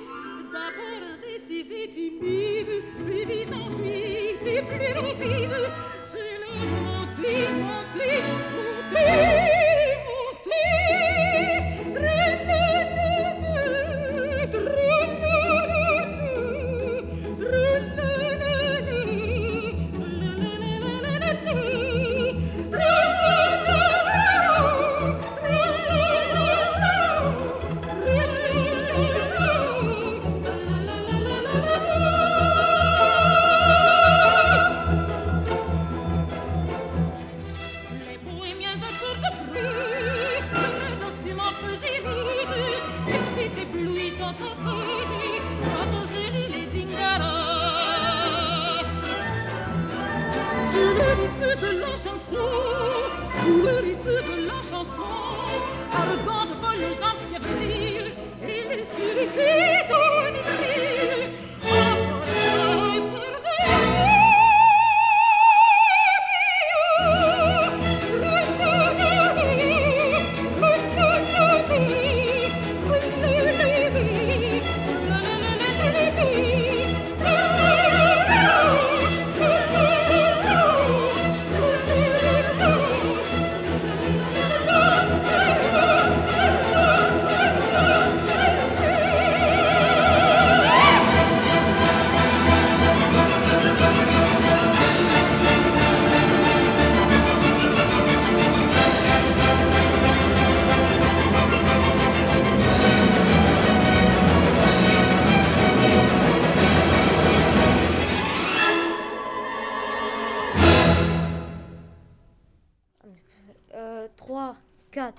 D'abord 0.52 1.04
indécise 1.14 1.72
et 1.72 1.90
timide, 1.90 2.84
puis 3.06 3.46
ensuite 3.54 4.48
et 4.48 4.62
plus 4.62 4.94
rapide. 4.94 5.56
C'est 6.04 6.38
le 6.44 6.52
monter, 6.82 7.38
monter, 7.62 8.16
monter, 8.56 9.35
4. 114.96 115.14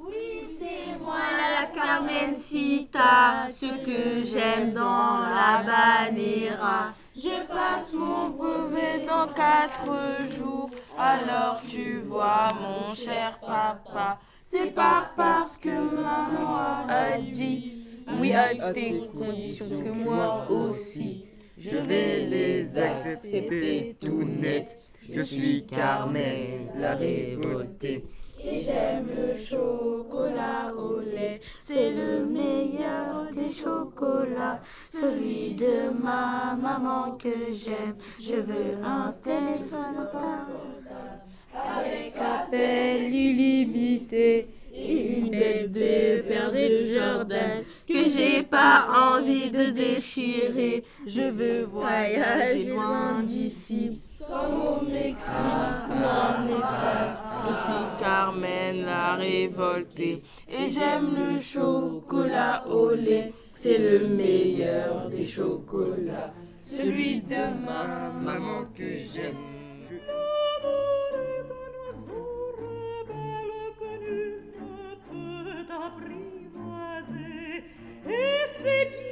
Oui, 0.00 0.42
c'est 0.58 0.98
moi 0.98 1.20
la 1.38 1.66
Carmencita, 1.66 3.46
ce 3.52 3.66
que 3.86 4.26
j'aime 4.26 4.72
dans 4.72 5.20
la 5.20 5.62
banera. 5.62 6.92
Je 7.14 7.46
passe 7.46 7.92
mon 7.92 8.30
brevet 8.30 9.06
dans 9.06 9.28
quatre 9.28 10.26
jours, 10.36 10.70
alors 10.98 11.60
tu 11.70 12.00
vois 12.00 12.48
mon 12.60 12.96
cher 12.96 13.38
papa. 13.38 14.18
C'est 14.42 14.74
pas 14.74 15.12
parce 15.16 15.56
que 15.56 15.68
maman 15.68 16.88
a 16.88 17.16
dit 17.18 17.84
oui 18.20 18.32
à 18.32 18.72
tes 18.72 19.08
conditions 19.16 19.68
que 19.68 19.90
moi 19.90 20.48
aussi. 20.50 21.26
Je 21.56 21.76
vais 21.76 22.26
les 22.26 22.76
accepter 22.76 23.96
tout 24.00 24.24
net. 24.24 24.80
Je 25.08 25.20
suis 25.22 25.64
Carmen, 25.64 26.72
la 26.76 26.96
révoltée. 26.96 28.04
Et 28.48 28.60
j'aime 28.60 29.08
le 29.08 29.36
chocolat 29.36 30.72
au 30.76 31.00
lait, 31.00 31.40
c'est 31.60 31.90
le 31.90 32.24
meilleur 32.24 33.26
des 33.34 33.50
chocolats, 33.50 34.60
celui 34.84 35.54
de 35.54 35.90
ma 36.00 36.54
maman 36.54 37.16
que 37.16 37.52
j'aime. 37.52 37.96
Je 38.20 38.36
veux 38.36 38.76
un 38.84 39.12
téléphone 39.20 40.06
avec 41.52 42.14
appel 42.18 43.12
illimité 43.12 44.48
et 44.72 45.18
une 45.18 45.30
belle 45.30 45.72
de 45.72 46.22
paire 46.28 46.52
de 46.52 46.86
jardin 46.94 47.62
que 47.88 48.08
j'ai 48.08 48.42
pas 48.42 48.86
envie 49.10 49.50
de 49.50 49.70
déchirer. 49.70 50.84
Je 51.06 51.22
veux 51.22 51.62
voyager 51.64 52.66
loin 52.66 53.22
d'ici. 53.22 54.02
Comme 54.28 54.60
au 54.60 54.80
Mexique 54.82 55.88
ou 55.88 55.92
en 55.92 56.48
Espagne. 56.48 57.14
Je 57.46 57.52
suis 57.54 57.86
Carmen 57.98 58.84
la 58.84 59.14
révoltée 59.14 60.22
et 60.48 60.68
j'aime 60.68 61.14
le 61.16 61.38
chocolat 61.38 62.64
au 62.68 62.90
lait. 62.90 63.32
C'est 63.54 63.78
le 63.78 64.08
meilleur 64.08 65.08
des 65.08 65.26
chocolats, 65.26 66.34
celui 66.64 67.20
de 67.22 67.64
ma 67.64 68.10
maman 68.10 68.66
que 68.74 69.02
j'aime. 69.02 69.36
Et 78.08 78.44
c'est 78.62 78.90
bien 78.90 79.05